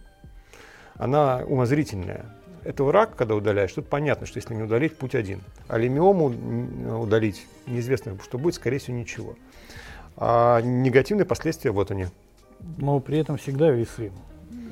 Она 0.95 1.43
умозрительная. 1.45 2.36
Это 2.67 2.91
рак, 2.91 3.15
когда 3.15 3.33
удаляешь, 3.33 3.71
тут 3.71 3.87
понятно, 3.87 4.27
что 4.27 4.39
если 4.39 4.53
не 4.53 4.63
удалить, 4.63 4.97
путь 4.97 5.15
один. 5.15 5.39
А 5.69 5.77
лимиому 5.77 7.01
удалить 7.01 7.47
неизвестно, 7.65 8.17
что 8.21 8.37
будет, 8.37 8.55
скорее 8.55 8.79
всего, 8.79 8.97
ничего. 8.97 9.35
А 10.17 10.59
негативные 10.59 11.23
последствия, 11.23 11.71
вот 11.71 11.91
они. 11.91 12.07
Но 12.77 12.99
при 12.99 13.19
этом 13.19 13.37
всегда 13.37 13.71
весы. 13.71 14.11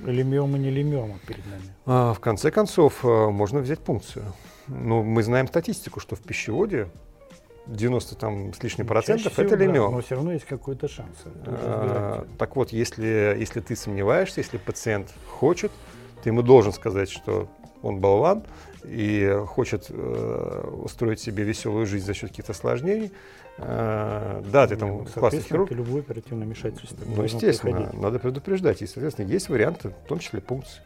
Лимиома, 0.05 0.57
не 0.57 0.71
лимиома 0.71 1.19
перед 1.25 1.45
нами. 1.45 1.63
А, 1.85 2.13
в 2.13 2.19
конце 2.19 2.51
концов, 2.51 3.05
э, 3.05 3.29
можно 3.29 3.61
взять 3.61 3.79
пункцию. 3.79 4.25
Ну, 4.67 5.01
мы 5.01 5.23
знаем 5.23 5.47
статистику, 5.47 6.01
что 6.01 6.17
в 6.17 6.19
пищеводе 6.19 6.89
90 7.65 8.15
там 8.15 8.53
с 8.53 8.61
лишним 8.61 8.87
процентов 8.87 9.31
всего, 9.31 9.47
это 9.47 9.55
лимиом. 9.55 9.91
Да, 9.91 9.95
но 9.95 10.01
все 10.01 10.15
равно 10.15 10.33
есть 10.33 10.45
какой-то 10.45 10.89
шанс. 10.89 11.15
А, 11.45 12.27
так 12.37 12.57
вот, 12.57 12.73
если, 12.73 13.37
если 13.39 13.61
ты 13.61 13.73
сомневаешься, 13.77 14.41
если 14.41 14.57
пациент 14.57 15.13
хочет, 15.29 15.71
ты 16.23 16.29
ему 16.29 16.41
должен 16.41 16.73
сказать, 16.73 17.09
что 17.09 17.47
он 17.85 17.99
болван 17.99 18.43
и 18.83 19.41
хочет 19.47 19.87
э, 19.89 20.69
устроить 20.83 21.19
себе 21.19 21.43
веселую 21.43 21.85
жизнь 21.85 22.05
за 22.05 22.13
счет 22.13 22.29
каких-то 22.29 22.51
осложнений. 22.51 23.11
Э, 23.57 24.43
да, 24.51 24.67
ты 24.67 24.75
там 24.75 24.89
ну, 24.89 25.05
классный 25.05 25.41
хирург. 25.41 25.71
любое 25.71 26.01
оперативное 26.01 26.45
вмешательство. 26.45 26.97
Ну, 27.05 27.23
естественно, 27.23 27.91
надо 27.93 28.19
предупреждать. 28.19 28.81
И, 28.81 28.87
соответственно, 28.87 29.27
есть 29.27 29.49
варианты, 29.49 29.89
в 29.89 30.07
том 30.07 30.19
числе 30.19 30.41
пункции. 30.41 30.81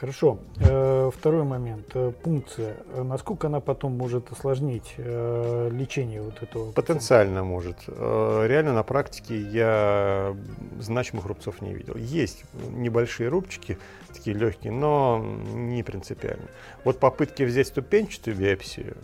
Хорошо. 0.00 0.38
Э, 0.60 1.10
второй 1.14 1.44
момент. 1.44 1.88
Э, 1.92 2.10
пункция. 2.22 2.76
Насколько 2.94 3.48
она 3.48 3.60
потом 3.60 3.98
может 3.98 4.32
осложнить 4.32 4.94
лечение 4.96 6.22
вот 6.22 6.42
этого? 6.42 6.72
Потенциально 6.72 7.44
может. 7.44 7.76
Реально 7.86 8.72
на 8.72 8.82
практике 8.82 9.38
я 9.38 10.34
значимых 10.78 11.26
рубцов 11.26 11.60
не 11.60 11.74
видел. 11.74 11.96
Есть 11.96 12.44
небольшие 12.70 13.28
рубчики, 13.28 13.76
такие 14.08 14.34
легкие, 14.34 14.72
но 14.72 15.22
не 15.52 15.82
принципиально. 15.82 16.46
Вот 16.84 16.98
попытки 16.98 17.42
взять 17.42 17.66
ступенчатую 17.66 18.36
биопсию, 18.36 18.96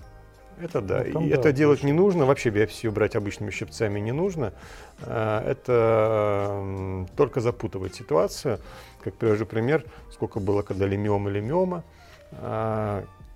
это 0.58 0.80
да. 0.80 1.04
Ну, 1.12 1.20
и 1.20 1.28
да, 1.28 1.36
это 1.36 1.52
делать 1.52 1.82
не 1.82 1.92
нужно. 1.92 2.24
Вообще 2.24 2.48
биопсию 2.48 2.90
брать 2.90 3.14
обычными 3.14 3.50
щипцами 3.50 4.00
не 4.00 4.12
нужно. 4.12 4.54
Это 5.02 7.06
только 7.14 7.40
запутывает 7.40 7.94
ситуацию. 7.94 8.58
Как 9.06 9.14
привожу 9.14 9.46
пример, 9.46 9.84
сколько 10.10 10.40
было, 10.40 10.62
когда 10.62 10.84
лимиома 10.84 11.30
лимиома, 11.30 11.84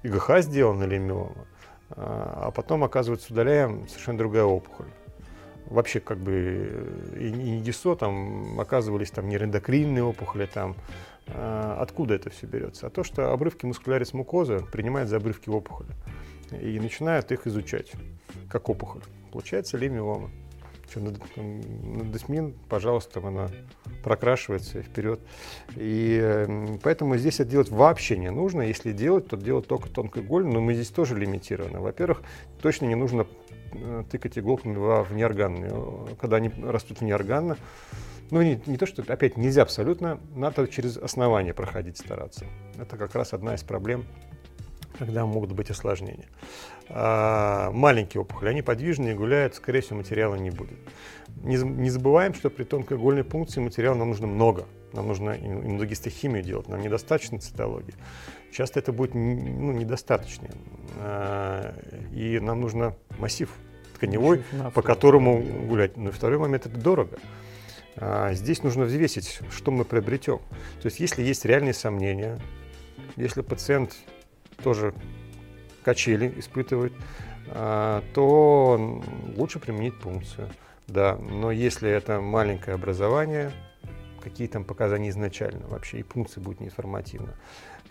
ИГХ 0.03 0.41
сделана 0.41 0.83
лимиома, 0.83 1.47
а 1.91 2.51
потом, 2.51 2.83
оказывается, 2.83 3.33
удаляем 3.33 3.87
совершенно 3.87 4.19
другая 4.19 4.43
опухоль. 4.43 4.89
Вообще, 5.67 6.01
как 6.01 6.19
бы, 6.19 6.89
и 7.17 7.31
не 7.31 7.61
ГИСО, 7.61 7.95
там 7.95 8.59
оказывались 8.59 9.13
там 9.13 9.29
нейроэндокринные 9.29 10.03
опухоли, 10.03 10.47
там, 10.47 10.75
а, 11.29 11.79
откуда 11.81 12.15
это 12.15 12.31
все 12.31 12.49
берется? 12.49 12.89
А 12.89 12.91
то, 12.91 13.05
что 13.05 13.33
обрывки 13.33 13.65
мускулярис 13.65 14.13
мукоза 14.13 14.67
принимают 14.73 15.09
за 15.09 15.19
обрывки 15.19 15.51
опухоли 15.51 15.91
и 16.61 16.81
начинают 16.81 17.31
их 17.31 17.47
изучать, 17.47 17.93
как 18.49 18.69
опухоль. 18.69 19.03
Получается 19.31 19.79
лимиома. 19.79 20.33
Что, 20.91 20.99
на, 20.99 21.13
на 21.13 22.05
десмин, 22.13 22.53
пожалуйста, 22.69 23.21
она 23.25 23.49
прокрашивается 24.03 24.83
вперед. 24.83 25.21
И 25.77 26.19
э, 26.21 26.79
поэтому 26.83 27.17
здесь 27.17 27.39
это 27.39 27.49
делать 27.49 27.69
вообще 27.69 28.17
не 28.17 28.31
нужно. 28.33 28.63
Если 28.63 28.91
делать, 28.91 29.29
то 29.29 29.37
делать 29.37 29.69
только 29.69 29.89
тонкой 29.89 30.25
голью, 30.25 30.53
но 30.53 30.61
мы 30.61 30.75
здесь 30.75 30.89
тоже 30.89 31.17
лимитированы. 31.17 31.79
Во-первых, 31.79 32.23
точно 32.61 32.87
не 32.87 32.97
нужно 32.97 33.29
э, 33.73 34.03
тыкать 34.11 34.37
иголками 34.37 34.75
в 34.75 35.05
внеорганные. 35.05 36.17
Когда 36.21 36.39
они 36.39 36.51
растут 36.61 37.01
внеорганно, 37.01 37.57
ну, 38.33 38.43
не, 38.43 38.61
не 38.67 38.77
то, 38.77 38.87
что, 38.87 39.05
опять, 39.07 39.37
нельзя 39.37 39.63
абсолютно, 39.63 40.19
надо 40.35 40.67
через 40.67 40.97
основание 40.97 41.55
проходить 41.55 41.99
стараться. 41.99 42.47
Это 42.77 42.97
как 42.97 43.15
раз 43.15 43.33
одна 43.33 43.55
из 43.55 43.63
проблем 43.63 44.07
когда 45.01 45.25
могут 45.25 45.53
быть 45.53 45.71
осложнения. 45.71 46.29
А, 46.91 47.71
маленькие 47.73 48.21
опухоли, 48.21 48.51
они 48.51 48.61
подвижные, 48.61 49.15
гуляют, 49.15 49.55
скорее 49.55 49.81
всего, 49.81 49.97
материала 49.97 50.35
не 50.35 50.51
будет. 50.51 50.79
Не, 51.43 51.57
не 51.57 51.89
забываем, 51.89 52.35
что 52.35 52.51
при 52.51 52.65
тонкоигольной 52.65 53.25
пункции 53.25 53.61
материала 53.61 53.95
нам 53.95 54.11
нужно 54.11 54.27
много. 54.27 54.67
Нам 54.93 55.09
нужно 55.09 55.31
иммуногистохимию 55.31 56.43
делать, 56.43 56.69
нам 56.69 56.83
недостаточно 56.83 57.39
цитологии. 57.39 57.95
Часто 58.53 58.81
это 58.81 58.93
будет 58.93 59.15
ну, 59.15 59.73
недостаточно. 59.73 60.49
А, 60.99 61.75
и 62.13 62.39
нам 62.39 62.61
нужно 62.61 62.95
массив 63.19 63.49
тканевой, 63.95 64.45
по 64.75 64.83
которому 64.83 65.41
гулять. 65.41 65.97
Но 65.97 66.11
второй 66.11 66.39
момент– 66.39 66.67
это 66.67 66.77
дорого. 66.77 67.19
А, 67.97 68.35
здесь 68.35 68.63
нужно 68.63 68.85
взвесить, 68.85 69.41
что 69.51 69.71
мы 69.71 69.87
приобретем. 69.87 70.41
То 70.83 70.87
есть, 70.87 71.01
если 71.01 71.23
есть 71.23 71.47
реальные 71.47 71.73
сомнения, 71.73 72.39
если 73.17 73.41
пациент 73.41 73.97
тоже 74.63 74.95
качели 75.83 76.33
испытывают, 76.39 76.93
а, 77.49 78.03
то 78.15 79.03
лучше 79.37 79.59
применить 79.59 79.99
пункцию. 79.99 80.49
Да, 80.87 81.17
но 81.17 81.51
если 81.53 81.89
это 81.89 82.21
маленькое 82.21 82.75
образование, 82.75 83.53
какие 84.21 84.49
там 84.49 84.65
показания 84.65 85.11
изначально 85.11 85.67
вообще, 85.69 86.01
и 86.01 86.03
пункция 86.03 86.43
будет 86.43 86.61
неинформативна. 86.61 87.35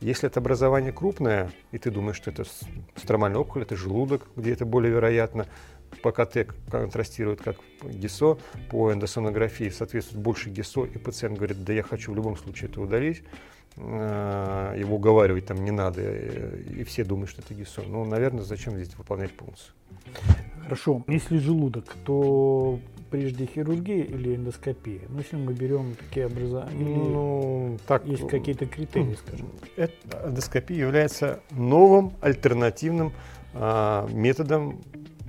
Если 0.01 0.27
это 0.27 0.39
образование 0.39 0.93
крупное, 0.93 1.51
и 1.71 1.77
ты 1.77 1.91
думаешь, 1.91 2.15
что 2.15 2.31
это 2.31 2.43
стромальная 2.95 3.39
опухоль, 3.39 3.63
это 3.63 3.75
желудок, 3.75 4.27
где 4.35 4.53
это 4.53 4.65
более 4.65 4.93
вероятно, 4.93 5.45
по 6.01 6.11
КТ 6.11 6.47
контрастирует 6.69 7.41
как 7.41 7.57
ГИСО, 7.83 8.37
по 8.69 8.93
эндосонографии 8.93 9.69
соответствует 9.69 10.21
больше 10.21 10.49
ГИСО, 10.49 10.85
и 10.85 10.97
пациент 10.97 11.37
говорит, 11.37 11.63
да 11.63 11.73
я 11.73 11.83
хочу 11.83 12.13
в 12.13 12.15
любом 12.15 12.37
случае 12.37 12.69
это 12.69 12.79
удалить, 12.79 13.23
его 13.79 14.95
уговаривать 14.95 15.45
там 15.45 15.63
не 15.63 15.71
надо, 15.71 16.01
и 16.01 16.83
все 16.83 17.03
думают, 17.03 17.29
что 17.29 17.41
это 17.41 17.53
ГИСО. 17.53 17.83
Ну, 17.87 18.05
наверное, 18.05 18.43
зачем 18.43 18.75
здесь 18.75 18.95
выполнять 18.97 19.31
функцию? 19.31 19.73
Хорошо. 20.63 21.03
Если 21.07 21.37
желудок, 21.37 21.95
то 22.05 22.79
прежде 23.09 23.45
хирургия 23.45 24.03
или 24.03 24.35
эндоскопия? 24.35 25.01
Ну, 25.09 25.19
если 25.19 25.37
мы 25.37 25.53
берем 25.53 25.95
такие 25.95 26.25
образования, 26.25 26.95
ну, 26.95 27.77
так, 27.87 28.05
есть 28.05 28.27
какие-то 28.27 28.65
критерии, 28.65 29.15
скажем. 29.15 29.49
Это, 29.75 30.27
эндоскопия 30.27 30.77
является 30.77 31.39
новым 31.51 32.13
альтернативным 32.21 33.13
а, 33.53 34.07
методом 34.11 34.81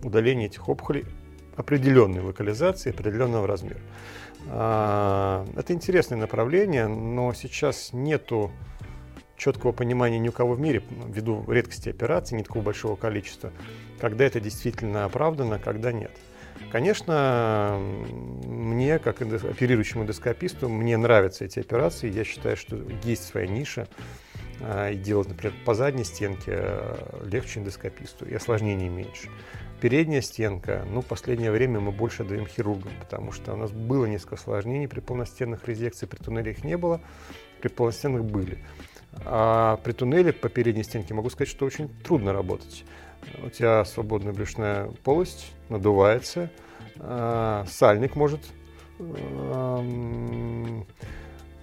удаления 0.02 0.46
этих 0.46 0.68
опухолей 0.68 1.06
определенной 1.60 2.22
локализации, 2.22 2.90
определенного 2.90 3.46
размера. 3.46 3.80
А, 4.48 5.46
это 5.56 5.72
интересное 5.72 6.18
направление, 6.18 6.86
но 6.86 7.32
сейчас 7.34 7.90
нету 7.92 8.50
четкого 9.36 9.72
понимания 9.72 10.18
ни 10.18 10.28
у 10.28 10.32
кого 10.32 10.54
в 10.54 10.60
мире, 10.60 10.82
ввиду 11.08 11.44
редкости 11.48 11.88
операций, 11.88 12.36
не 12.36 12.44
такого 12.44 12.62
большого 12.62 12.96
количества, 12.96 13.52
когда 14.00 14.24
это 14.24 14.40
действительно 14.40 15.04
оправдано, 15.04 15.58
когда 15.58 15.92
нет. 15.92 16.12
Конечно, 16.70 17.78
мне, 18.44 18.98
как 18.98 19.22
оперирующему 19.22 20.04
эндоскописту, 20.04 20.68
мне 20.68 20.96
нравятся 20.96 21.44
эти 21.44 21.58
операции. 21.58 22.10
Я 22.10 22.24
считаю, 22.24 22.56
что 22.56 22.76
есть 23.02 23.26
своя 23.26 23.46
ниша. 23.46 23.88
А, 24.62 24.90
и 24.90 24.96
делать, 24.96 25.28
например, 25.28 25.54
по 25.64 25.74
задней 25.74 26.04
стенке 26.04 26.52
э, 26.54 27.26
легче 27.30 27.60
эндоскописту, 27.60 28.26
и 28.26 28.34
осложнений 28.34 28.88
меньше. 28.88 29.30
Передняя 29.80 30.20
стенка, 30.20 30.84
ну, 30.90 31.00
в 31.00 31.06
последнее 31.06 31.50
время 31.50 31.80
мы 31.80 31.92
больше 31.92 32.24
даем 32.24 32.46
хирургам, 32.46 32.92
потому 33.00 33.32
что 33.32 33.54
у 33.54 33.56
нас 33.56 33.70
было 33.70 34.04
несколько 34.04 34.34
осложнений 34.34 34.88
при 34.88 35.00
полностенных 35.00 35.66
резекциях, 35.66 36.10
при 36.10 36.18
туннеле 36.18 36.52
их 36.52 36.64
не 36.64 36.76
было, 36.76 37.00
при 37.62 37.68
полностенных 37.68 38.24
были. 38.24 38.58
А 39.24 39.78
при 39.78 39.92
туннеле 39.92 40.34
по 40.34 40.50
передней 40.50 40.84
стенке 40.84 41.14
могу 41.14 41.30
сказать, 41.30 41.48
что 41.48 41.64
очень 41.64 41.88
трудно 42.04 42.34
работать. 42.34 42.84
У 43.42 43.48
тебя 43.48 43.84
свободная 43.86 44.34
брюшная 44.34 44.90
полость, 45.04 45.52
надувается, 45.70 46.50
а, 46.98 47.64
сальник 47.66 48.16
может 48.16 48.40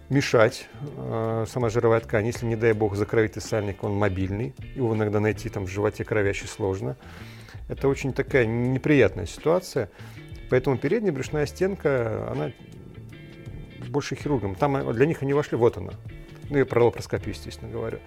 мешать 0.09 0.67
э, 0.97 1.45
сама 1.47 1.69
жировая 1.69 1.99
ткань. 1.99 2.25
Если, 2.25 2.45
не 2.45 2.55
дай 2.55 2.73
бог, 2.73 2.95
закровитый 2.95 3.41
сальник, 3.41 3.83
он 3.83 3.93
мобильный, 3.93 4.53
его 4.75 4.95
иногда 4.95 5.19
найти 5.19 5.49
там 5.49 5.65
в 5.65 5.69
животе 5.69 6.03
кровящий 6.03 6.47
сложно. 6.47 6.95
Это 7.67 7.87
очень 7.87 8.13
такая 8.13 8.45
неприятная 8.45 9.25
ситуация. 9.25 9.89
Поэтому 10.49 10.77
передняя 10.77 11.11
брюшная 11.11 11.45
стенка, 11.45 12.31
она 12.31 12.51
больше 13.89 14.15
хирургам. 14.15 14.55
Там 14.55 14.93
для 14.93 15.05
них 15.05 15.21
они 15.21 15.33
вошли, 15.33 15.57
вот 15.57 15.77
она. 15.77 15.91
Ну, 16.49 16.57
я 16.57 16.65
про 16.65 16.85
лапароскопию, 16.85 17.33
естественно, 17.33 17.69
говорю. 17.69 17.99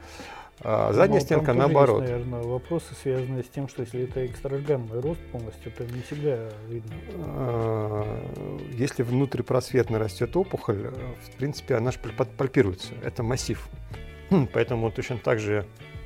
А 0.62 0.92
задняя 0.92 1.20
ну, 1.20 1.24
стенка 1.24 1.54
наоборот. 1.54 2.02
Есть, 2.02 2.12
наверное, 2.12 2.42
вопросы, 2.42 2.94
связанные 3.02 3.42
с 3.42 3.48
тем, 3.48 3.68
что 3.68 3.82
если 3.82 4.04
это 4.04 4.20
экстраорганный 4.20 5.00
рост 5.00 5.20
полностью, 5.32 5.72
то 5.72 5.84
не 5.84 6.02
всегда 6.02 6.50
видно. 6.68 6.92
А, 7.16 8.22
если 8.72 9.02
внутрипросветно 9.02 9.98
растет 9.98 10.36
опухоль, 10.36 10.90
в 11.24 11.36
принципе, 11.38 11.76
она 11.76 11.92
же 11.92 11.98
пальпируется. 11.98 12.92
Это 13.02 13.22
массив. 13.22 13.66
Хм, 14.30 14.48
поэтому 14.52 14.90
точно 14.90 15.16
так 15.18 15.38
же 15.38 15.64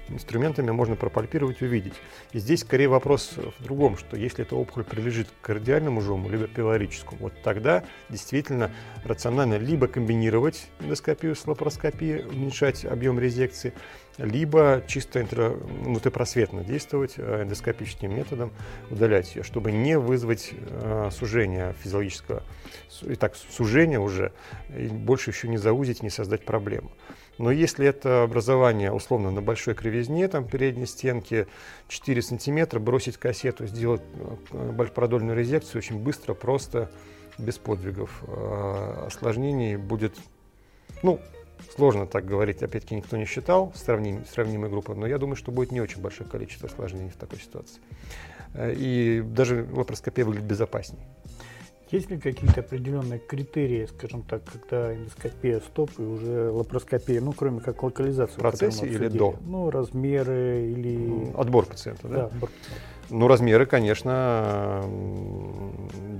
инструментами 0.08 0.70
можно 0.70 0.96
пропальпировать 0.96 1.62
и 1.62 1.64
увидеть. 1.64 1.94
И 2.32 2.38
здесь 2.38 2.60
скорее 2.60 2.88
вопрос 2.88 3.34
в 3.58 3.62
другом, 3.62 3.96
что 3.96 4.16
если 4.16 4.44
эта 4.44 4.56
опухоль 4.56 4.84
прилежит 4.84 5.28
к 5.28 5.46
кардиальному 5.46 6.00
жому, 6.00 6.28
либо 6.28 6.46
пилорическому, 6.46 7.18
вот 7.20 7.32
тогда 7.42 7.84
действительно 8.08 8.70
рационально 9.04 9.58
либо 9.58 9.86
комбинировать 9.86 10.68
эндоскопию 10.80 11.34
с 11.34 11.46
лапароскопией, 11.46 12.24
уменьшать 12.24 12.84
объем 12.84 13.18
резекции, 13.18 13.72
либо 14.18 14.82
чисто 14.86 15.24
внутрипросветно 15.24 16.62
действовать 16.62 17.14
э, 17.16 17.42
эндоскопическим 17.42 18.14
методом, 18.14 18.52
удалять 18.90 19.34
ее, 19.34 19.42
чтобы 19.42 19.72
не 19.72 19.98
вызвать 19.98 20.52
э, 20.52 21.10
сужение 21.12 21.74
физиологического, 21.82 22.42
и 23.02 23.14
так 23.16 23.34
сужение 23.36 23.98
уже, 23.98 24.32
и 24.76 24.86
больше 24.86 25.30
еще 25.30 25.48
не 25.48 25.56
заузить, 25.56 26.02
не 26.02 26.10
создать 26.10 26.44
проблему. 26.44 26.92
Но 27.38 27.50
если 27.50 27.86
это 27.86 28.22
образование 28.22 28.92
условно 28.92 29.30
на 29.30 29.42
большой 29.42 29.74
кривизне, 29.74 30.28
там 30.28 30.46
передней 30.46 30.86
стенки 30.86 31.46
4 31.88 32.22
сантиметра, 32.22 32.78
бросить 32.78 33.16
кассету, 33.16 33.66
сделать 33.66 34.02
э, 34.52 34.86
продольную 34.94 35.36
резекцию 35.36 35.78
очень 35.80 35.98
быстро, 35.98 36.34
просто, 36.34 36.90
без 37.38 37.58
подвигов. 37.58 38.22
А 38.28 39.06
осложнений 39.06 39.76
будет, 39.76 40.16
ну, 41.02 41.20
сложно 41.74 42.06
так 42.06 42.24
говорить, 42.24 42.62
опять-таки 42.62 42.94
никто 42.94 43.16
не 43.16 43.24
считал 43.24 43.72
сравним, 43.74 44.24
сравнимой 44.26 44.70
группы, 44.70 44.94
но 44.94 45.06
я 45.06 45.18
думаю, 45.18 45.36
что 45.36 45.50
будет 45.50 45.72
не 45.72 45.80
очень 45.80 46.00
большое 46.00 46.28
количество 46.28 46.68
осложнений 46.68 47.10
в 47.10 47.16
такой 47.16 47.38
ситуации. 47.38 47.80
Э, 48.54 48.72
и 48.72 49.22
даже 49.22 49.66
лапароскопия 49.72 50.24
выглядит 50.24 50.46
безопаснее. 50.46 51.04
Есть 51.94 52.10
ли 52.10 52.18
какие-то 52.18 52.58
определенные 52.58 53.20
критерии, 53.20 53.86
скажем 53.86 54.22
так, 54.22 54.42
когда 54.44 54.92
эндоскопия 54.92 55.60
стоп 55.60 55.92
и 55.98 56.02
уже 56.02 56.50
лапароскопия, 56.50 57.20
ну, 57.20 57.32
кроме 57.32 57.60
как 57.60 57.84
локализация? 57.84 58.36
В 58.36 58.40
процессе 58.40 58.84
или 58.84 59.06
до? 59.06 59.36
Ну, 59.46 59.70
размеры 59.70 60.72
или... 60.72 60.96
Ну, 60.96 61.32
отбор 61.38 61.66
пациента, 61.66 62.08
да? 62.08 62.14
Да, 62.14 62.24
отбор 62.26 62.50
пациента. 62.50 62.82
Ну, 63.10 63.28
размеры, 63.28 63.66
конечно, 63.66 64.82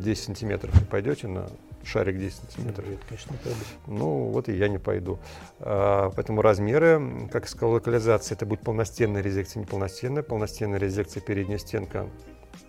10 0.00 0.22
сантиметров 0.22 0.72
не 0.78 0.86
пойдете 0.86 1.26
на 1.26 1.48
шарик 1.82 2.18
10 2.18 2.36
сантиметров. 2.36 2.86
Нет, 2.88 3.00
конечно, 3.08 3.32
не 3.32 3.38
пойду. 3.38 3.58
Ну, 3.88 4.26
вот 4.28 4.48
и 4.48 4.52
я 4.52 4.68
не 4.68 4.78
пойду. 4.78 5.18
А, 5.58 6.10
поэтому 6.14 6.40
размеры, 6.40 7.28
как 7.32 7.48
сказал, 7.48 7.72
локализация, 7.72 8.36
это 8.36 8.46
будет 8.46 8.60
полностенная 8.60 9.22
резекция, 9.22 9.58
не 9.58 9.66
полностенная. 9.66 10.22
Полностенная 10.22 10.78
резекция, 10.78 11.20
передняя 11.20 11.58
стенка, 11.58 12.06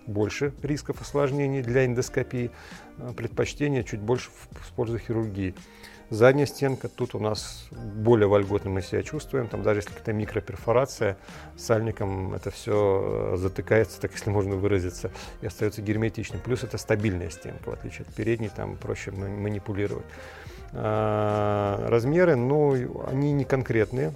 больше 0.06 0.52
рисков 0.62 1.00
осложнений 1.00 1.62
для 1.62 1.86
эндоскопии. 1.86 2.50
А, 2.98 3.12
предпочтение 3.12 3.84
чуть 3.84 4.00
больше 4.00 4.30
в 4.30 4.72
пользу 4.72 4.98
хирургии. 4.98 5.54
Задняя 6.08 6.46
стенка, 6.46 6.88
тут 6.88 7.16
у 7.16 7.18
нас 7.18 7.66
более 7.72 8.28
вольготно 8.28 8.70
мы 8.70 8.80
себя 8.80 9.02
чувствуем, 9.02 9.48
там 9.48 9.64
даже 9.64 9.80
если 9.80 9.88
какая-то 9.88 10.12
микроперфорация, 10.12 11.16
сальником 11.56 12.32
это 12.32 12.52
все 12.52 13.32
э, 13.32 13.36
затыкается, 13.36 14.00
так 14.00 14.12
если 14.12 14.30
можно 14.30 14.54
выразиться, 14.54 15.10
и 15.40 15.46
остается 15.46 15.82
герметичным. 15.82 16.40
Плюс 16.40 16.62
это 16.62 16.78
стабильная 16.78 17.28
стенка, 17.30 17.70
в 17.70 17.72
отличие 17.72 18.06
от 18.06 18.14
передней, 18.14 18.50
там 18.50 18.76
проще 18.76 19.10
манипулировать. 19.10 20.06
А, 20.72 21.88
размеры, 21.88 22.36
ну, 22.36 23.04
они 23.08 23.32
не 23.32 23.44
конкретные, 23.44 24.12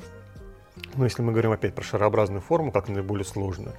но 0.95 1.05
если 1.05 1.23
мы 1.23 1.33
говорим 1.33 1.51
опять 1.51 1.75
про 1.75 1.83
шарообразную 1.83 2.41
форму, 2.41 2.71
как 2.71 2.89
наиболее 2.89 3.25
сложную, 3.25 3.75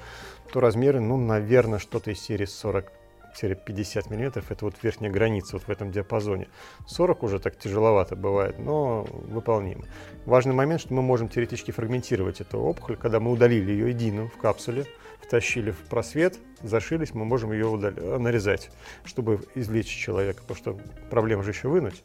то 0.51 0.59
размеры, 0.59 0.99
ну, 0.99 1.17
наверное, 1.17 1.79
что-то 1.79 2.11
из 2.11 2.19
серии 2.19 2.45
40 2.45 2.91
50 3.33 4.09
миллиметров 4.09 4.51
это 4.51 4.65
вот 4.65 4.75
верхняя 4.83 5.11
граница 5.11 5.55
вот 5.55 5.63
в 5.63 5.69
этом 5.69 5.89
диапазоне. 5.91 6.49
40 6.87 7.23
уже 7.23 7.39
так 7.39 7.57
тяжеловато 7.57 8.15
бывает, 8.15 8.59
но 8.59 9.03
выполнимо. 9.03 9.85
Важный 10.25 10.53
момент, 10.53 10.81
что 10.81 10.93
мы 10.93 11.01
можем 11.01 11.29
теоретически 11.29 11.71
фрагментировать 11.71 12.41
эту 12.41 12.59
опухоль, 12.59 12.97
когда 12.97 13.19
мы 13.19 13.31
удалили 13.31 13.71
ее 13.71 13.89
единым 13.89 14.29
в 14.29 14.37
капсуле, 14.37 14.85
втащили 15.21 15.71
в 15.71 15.79
просвет, 15.89 16.39
зашились, 16.61 17.13
мы 17.13 17.23
можем 17.23 17.53
ее 17.53 17.67
удали, 17.67 17.99
нарезать, 18.19 18.69
чтобы 19.05 19.39
извлечь 19.55 19.87
человека, 19.87 20.41
потому 20.41 20.57
что 20.57 20.79
проблема 21.09 21.43
же 21.43 21.51
еще 21.51 21.69
вынуть. 21.69 22.03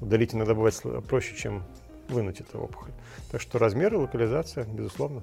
Удалить 0.00 0.34
иногда 0.34 0.54
бывает 0.54 0.80
проще, 1.08 1.36
чем 1.36 1.62
вынуть 2.08 2.40
эту 2.40 2.58
опухоль. 2.58 2.92
Так 3.30 3.40
что 3.40 3.58
размеры, 3.58 3.98
локализация, 3.98 4.64
безусловно. 4.64 5.22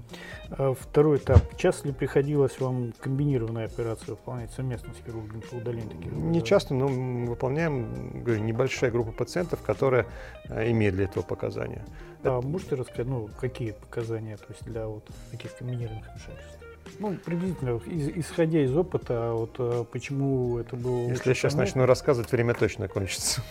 А 0.49 0.73
второй 0.73 1.17
этап. 1.17 1.55
Часто 1.57 1.87
ли 1.87 1.93
приходилось 1.93 2.59
вам 2.59 2.93
комбинированная 2.99 3.65
операция 3.65 4.11
выполнять 4.11 4.51
совместно 4.51 4.93
с 4.93 5.05
хирургом 5.05 5.41
по 5.41 5.55
удалению 5.55 5.89
таких? 5.89 6.11
Не 6.11 6.43
часто, 6.43 6.73
но 6.73 6.87
мы 6.87 7.27
выполняем 7.27 8.23
говорю, 8.23 8.41
небольшая 8.43 8.91
группа 8.91 9.11
пациентов, 9.11 9.61
которые 9.61 10.07
а, 10.49 10.69
имеют 10.69 10.95
для 10.95 11.05
этого 11.05 11.23
показания. 11.23 11.85
А 12.23 12.39
Это... 12.39 12.47
можете 12.47 12.75
рассказать, 12.75 13.07
ну, 13.07 13.29
какие 13.39 13.71
показания 13.71 14.37
то 14.37 14.45
есть 14.49 14.63
для 14.63 14.87
вот 14.87 15.07
таких 15.31 15.55
комбинированных 15.55 16.05
вмешательств? 16.07 16.57
Ну, 16.99 17.15
приблизительно, 17.23 17.79
исходя 18.19 18.63
из 18.63 18.75
опыта, 18.75 19.31
вот 19.33 19.55
а, 19.59 19.83
почему 19.85 20.57
это 20.57 20.75
было... 20.75 21.07
Если 21.07 21.29
я 21.29 21.35
сейчас 21.35 21.53
начну 21.55 21.85
рассказывать, 21.85 22.31
время 22.31 22.53
точно 22.53 22.87
кончится. 22.87 23.41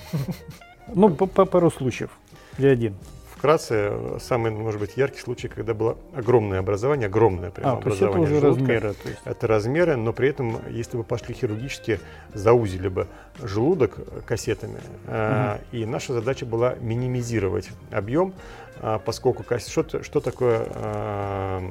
Ну, 0.92 1.08
по, 1.10 1.26
пару 1.26 1.70
случаев. 1.70 2.10
Для 2.58 2.70
один. 2.70 2.96
Вкратце, 3.40 4.18
самый, 4.20 4.50
может 4.50 4.78
быть, 4.78 4.98
яркий 4.98 5.18
случай, 5.18 5.48
когда 5.48 5.72
было 5.72 5.96
огромное 6.14 6.58
образование, 6.58 7.06
огромное 7.06 7.50
прямо 7.50 7.72
а, 7.72 7.76
образование 7.78 8.12
то 8.12 8.20
есть 8.20 8.36
это 8.36 8.50
уже 8.50 8.60
размеры. 8.60 8.92
То 8.92 9.08
есть. 9.08 9.20
Это 9.24 9.46
размеры, 9.46 9.96
но 9.96 10.12
при 10.12 10.28
этом, 10.28 10.58
если 10.68 10.98
бы 10.98 11.04
пошли 11.04 11.34
хирургически, 11.34 12.00
заузили 12.34 12.88
бы 12.88 13.06
желудок 13.42 13.96
кассетами. 14.26 14.74
Угу. 14.74 14.82
А, 15.06 15.60
и 15.72 15.86
наша 15.86 16.12
задача 16.12 16.44
была 16.44 16.74
минимизировать 16.82 17.70
объем, 17.90 18.34
а, 18.82 18.98
поскольку 18.98 19.42
что, 19.58 20.02
что 20.02 20.20
такое 20.20 20.66
а, 20.74 21.62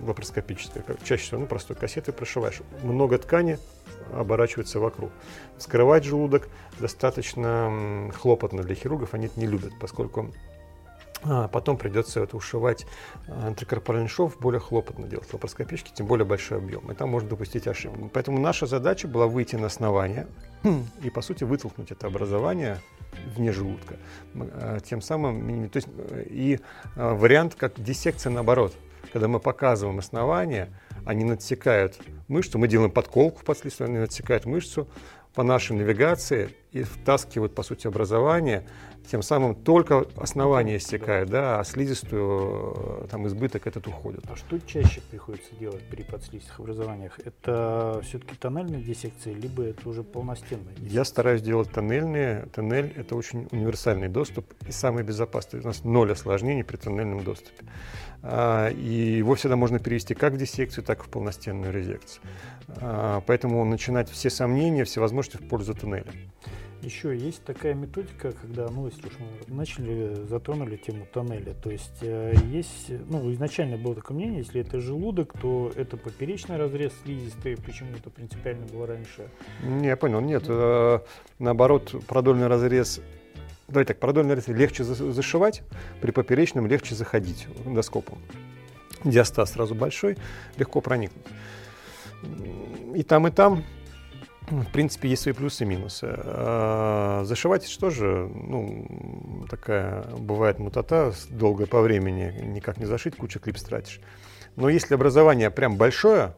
лапароскопическое? 0.00 0.82
Чаще 1.02 1.22
всего, 1.22 1.40
ну, 1.40 1.46
простой 1.46 1.76
кассеты 1.76 2.12
прошиваешь. 2.12 2.62
Много 2.82 3.18
ткани 3.18 3.58
оборачивается 4.10 4.80
вокруг. 4.80 5.10
Скрывать 5.58 6.04
желудок 6.04 6.48
достаточно 6.80 8.10
хлопотно 8.18 8.62
для 8.62 8.74
хирургов, 8.74 9.12
они 9.12 9.26
это 9.26 9.38
не 9.38 9.46
любят, 9.46 9.74
поскольку 9.78 10.32
а 11.24 11.48
потом 11.48 11.76
придется 11.76 12.20
это 12.20 12.36
ушивать 12.36 12.86
антрикорпоральный 13.28 14.08
шов, 14.08 14.38
более 14.38 14.60
хлопотно 14.60 15.06
делать 15.06 15.32
лапароскопически, 15.32 15.92
тем 15.92 16.06
более 16.06 16.24
большой 16.24 16.58
объем. 16.58 16.90
И 16.90 16.94
там 16.94 17.08
можно 17.10 17.30
допустить 17.30 17.66
ошибку. 17.66 18.10
Поэтому 18.12 18.38
наша 18.38 18.66
задача 18.66 19.08
была 19.08 19.26
выйти 19.26 19.56
на 19.56 19.66
основание 19.66 20.26
и, 21.02 21.10
по 21.10 21.22
сути, 21.22 21.44
вытолкнуть 21.44 21.90
это 21.90 22.06
образование 22.06 22.78
вне 23.36 23.52
желудка. 23.52 23.96
А, 24.34 24.80
тем 24.80 25.00
самым, 25.00 25.68
то 25.68 25.76
есть, 25.76 25.88
э, 26.10 26.24
и 26.28 26.60
вариант 26.96 27.54
как 27.54 27.80
диссекция 27.80 28.30
наоборот. 28.30 28.74
Когда 29.12 29.28
мы 29.28 29.38
показываем 29.38 29.98
основание, 29.98 30.70
они 31.04 31.24
надсекают 31.24 31.98
мышцу, 32.28 32.58
мы 32.58 32.66
делаем 32.68 32.90
подколку 32.90 33.38
в 33.38 33.44
подследствии, 33.44 33.84
они 33.84 33.98
надсекают 33.98 34.46
мышцу 34.46 34.88
по 35.34 35.42
нашей 35.42 35.76
навигации 35.76 36.50
и 36.72 36.82
втаскивают, 36.82 37.54
по 37.54 37.62
сути, 37.62 37.86
образование 37.86 38.64
тем 39.10 39.22
самым 39.22 39.54
только 39.54 40.06
основание 40.16 40.78
истекает, 40.78 41.28
да, 41.28 41.60
а 41.60 41.64
слизистую, 41.64 43.04
э, 43.04 43.06
там, 43.10 43.26
избыток 43.26 43.66
этот 43.66 43.86
уходит. 43.86 44.24
А 44.30 44.36
что 44.36 44.58
чаще 44.60 45.00
приходится 45.10 45.54
делать 45.56 45.82
при 45.90 46.02
подслизистых 46.02 46.58
образованиях? 46.60 47.18
Это 47.24 48.00
все-таки 48.02 48.34
тоннельная 48.36 48.80
диссекция, 48.80 49.34
либо 49.34 49.62
это 49.64 49.88
уже 49.88 50.02
полностенная 50.02 50.72
диссекция? 50.74 50.94
Я 50.94 51.04
стараюсь 51.04 51.42
делать 51.42 51.70
тоннельные. 51.70 52.46
Тоннель– 52.54 52.92
это 52.96 53.14
очень 53.14 53.48
универсальный 53.50 54.08
доступ 54.08 54.52
и 54.66 54.72
самый 54.72 55.02
безопасный. 55.02 55.60
У 55.60 55.64
нас 55.64 55.84
ноль 55.84 56.12
осложнений 56.12 56.64
при 56.64 56.76
тоннельном 56.76 57.24
доступе. 57.24 57.64
А, 58.26 58.70
и 58.70 59.18
его 59.18 59.34
всегда 59.34 59.56
можно 59.56 59.78
перевести 59.78 60.14
как 60.14 60.32
в 60.32 60.38
диссекцию, 60.38 60.82
так 60.82 61.00
и 61.00 61.02
в 61.02 61.08
полностенную 61.10 61.72
резекцию. 61.72 62.22
А, 62.80 63.22
поэтому 63.26 63.62
начинать 63.66 64.08
все 64.08 64.30
сомнения, 64.30 64.84
все 64.84 65.00
возможности 65.00 65.36
в 65.42 65.46
пользу 65.46 65.74
тоннеля. 65.74 66.10
Еще 66.80 67.16
есть 67.16 67.42
такая 67.44 67.74
методика, 67.74 68.32
когда, 68.32 68.68
ну, 68.68 68.86
если 68.86 69.06
уж 69.06 69.12
мы 69.18 69.54
начали, 69.54 70.26
затронули 70.26 70.76
тему 70.76 71.06
тоннеля, 71.10 71.54
то 71.54 71.70
есть 71.70 72.02
э, 72.02 72.34
есть, 72.50 72.90
ну, 73.08 73.32
изначально 73.32 73.78
было 73.78 73.94
такое 73.94 74.18
мнение, 74.18 74.38
если 74.38 74.60
это 74.60 74.80
желудок, 74.80 75.32
то 75.40 75.72
это 75.76 75.96
поперечный 75.96 76.58
разрез 76.58 76.92
слизистой, 77.02 77.56
почему 77.56 77.90
это 77.96 78.10
принципиально 78.10 78.66
было 78.66 78.86
раньше? 78.86 79.30
Не, 79.62 79.88
я 79.88 79.96
понял, 79.96 80.20
нет, 80.20 80.44
э, 80.46 80.98
наоборот, 81.38 81.94
продольный 82.06 82.48
разрез 82.48 83.00
Давай 83.68 83.84
так, 83.84 83.98
продольный 83.98 84.34
разрез 84.34 84.56
легче 84.56 84.84
зашивать, 84.84 85.62
при 86.00 86.10
поперечном 86.10 86.66
легче 86.66 86.94
заходить 86.94 87.46
эндоскопом. 87.64 88.18
Диастаз 89.04 89.52
сразу 89.52 89.74
большой, 89.74 90.16
легко 90.56 90.80
проникнуть. 90.80 91.26
И 92.94 93.02
там, 93.02 93.26
и 93.26 93.30
там 93.30 93.64
в 94.48 94.66
принципе, 94.72 95.08
есть 95.08 95.22
свои 95.22 95.32
плюсы 95.32 95.64
и 95.64 95.66
минусы. 95.66 96.06
А 96.06 97.22
зашивать 97.24 97.66
что 97.66 97.90
же, 97.90 98.30
ну, 98.34 99.46
такая 99.48 100.02
бывает 100.18 100.58
мутата, 100.58 101.14
долгое 101.30 101.66
по 101.66 101.80
времени, 101.80 102.32
никак 102.42 102.78
не 102.78 102.84
зашить, 102.84 103.16
куча 103.16 103.38
клипс 103.38 103.62
тратишь. 103.62 104.00
Но 104.56 104.68
если 104.68 104.94
образование 104.94 105.50
прям 105.50 105.76
большое, 105.76 106.34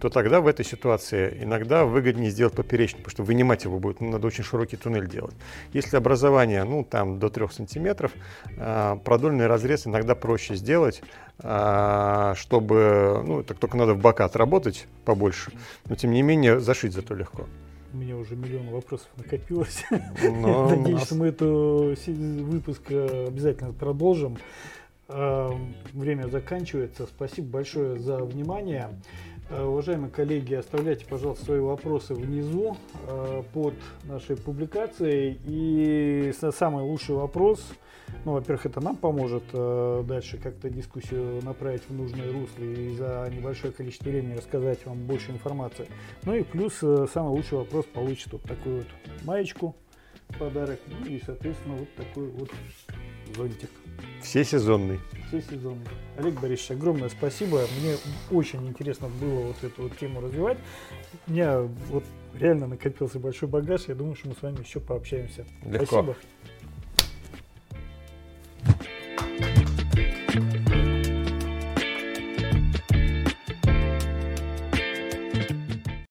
то 0.00 0.08
тогда 0.08 0.40
в 0.40 0.46
этой 0.46 0.64
ситуации 0.64 1.38
иногда 1.40 1.84
выгоднее 1.84 2.30
сделать 2.30 2.54
поперечный, 2.54 2.98
потому 2.98 3.10
что 3.10 3.22
вынимать 3.22 3.64
его 3.64 3.78
будет, 3.78 4.00
ну, 4.00 4.10
надо 4.10 4.26
очень 4.26 4.44
широкий 4.44 4.76
туннель 4.76 5.08
делать. 5.08 5.34
Если 5.72 5.96
образование, 5.96 6.64
ну, 6.64 6.84
там, 6.84 7.18
до 7.18 7.28
3 7.28 7.48
сантиметров, 7.52 8.12
а, 8.56 8.96
продольный 8.96 9.46
разрез 9.46 9.86
иногда 9.86 10.14
проще 10.14 10.56
сделать, 10.56 11.02
а, 11.38 12.34
чтобы, 12.36 13.22
ну, 13.26 13.42
так 13.42 13.58
только 13.58 13.76
надо 13.76 13.94
в 13.94 13.98
бока 13.98 14.24
отработать 14.24 14.86
побольше, 15.04 15.52
но 15.86 15.96
тем 15.96 16.12
не 16.12 16.22
менее 16.22 16.60
зашить 16.60 16.92
зато 16.92 17.14
легко. 17.14 17.46
У 17.92 17.96
меня 17.96 18.16
уже 18.16 18.34
миллион 18.34 18.70
вопросов 18.70 19.08
накопилось. 19.16 19.84
Но 20.22 20.68
Надеюсь, 20.68 20.98
нас... 20.98 21.06
что 21.06 21.14
мы 21.14 21.28
эту 21.28 21.94
выпуск 22.06 22.82
э, 22.88 23.26
обязательно 23.28 23.72
продолжим. 23.72 24.36
Время 25.06 26.28
заканчивается. 26.28 27.06
Спасибо 27.06 27.48
большое 27.48 27.98
за 27.98 28.16
внимание. 28.24 28.88
Э, 29.50 29.62
уважаемые 29.62 30.10
коллеги, 30.10 30.54
оставляйте, 30.54 31.04
пожалуйста, 31.04 31.44
свои 31.44 31.60
вопросы 31.60 32.14
внизу 32.14 32.76
э, 33.06 33.42
под 33.52 33.74
нашей 34.04 34.36
публикацией. 34.36 35.38
И 35.44 36.32
самый 36.52 36.82
лучший 36.82 37.14
вопрос, 37.14 37.62
ну, 38.24 38.32
во-первых, 38.32 38.64
это 38.66 38.80
нам 38.80 38.96
поможет 38.96 39.44
э, 39.52 40.02
дальше 40.06 40.38
как-то 40.38 40.70
дискуссию 40.70 41.44
направить 41.44 41.82
в 41.88 41.94
нужное 41.94 42.32
русло 42.32 42.62
и 42.62 42.96
за 42.96 43.30
небольшое 43.30 43.72
количество 43.72 44.08
времени 44.08 44.34
рассказать 44.34 44.84
вам 44.86 45.04
больше 45.06 45.30
информации. 45.30 45.88
Ну 46.24 46.34
и 46.34 46.42
плюс 46.42 46.74
самый 47.12 47.30
лучший 47.30 47.58
вопрос 47.58 47.84
получит 47.84 48.32
вот 48.32 48.42
такую 48.42 48.78
вот 48.78 48.86
маечку 49.24 49.76
подарок, 50.38 50.80
ну 50.86 51.06
и, 51.06 51.20
соответственно, 51.24 51.76
вот 51.76 51.94
такую 51.94 52.30
вот 52.32 52.50
зонтик. 53.34 53.70
Все 54.22 54.44
сезонный. 54.44 54.98
Все 55.28 55.40
сезонный. 55.42 55.86
Олег 56.16 56.40
Борисович, 56.40 56.72
огромное 56.72 57.08
спасибо. 57.08 57.62
Мне 57.80 57.96
очень 58.30 58.66
интересно 58.66 59.08
было 59.20 59.40
вот 59.46 59.62
эту 59.62 59.82
вот 59.82 59.96
тему 59.98 60.20
развивать. 60.20 60.58
У 61.26 61.32
меня 61.32 61.60
вот 61.60 62.04
реально 62.34 62.66
накопился 62.66 63.18
большой 63.18 63.48
багаж. 63.48 63.82
Я 63.88 63.94
думаю, 63.94 64.16
что 64.16 64.28
мы 64.28 64.34
с 64.34 64.42
вами 64.42 64.60
еще 64.60 64.80
пообщаемся. 64.80 65.44
Легко. 65.64 65.86
Спасибо. 65.86 66.16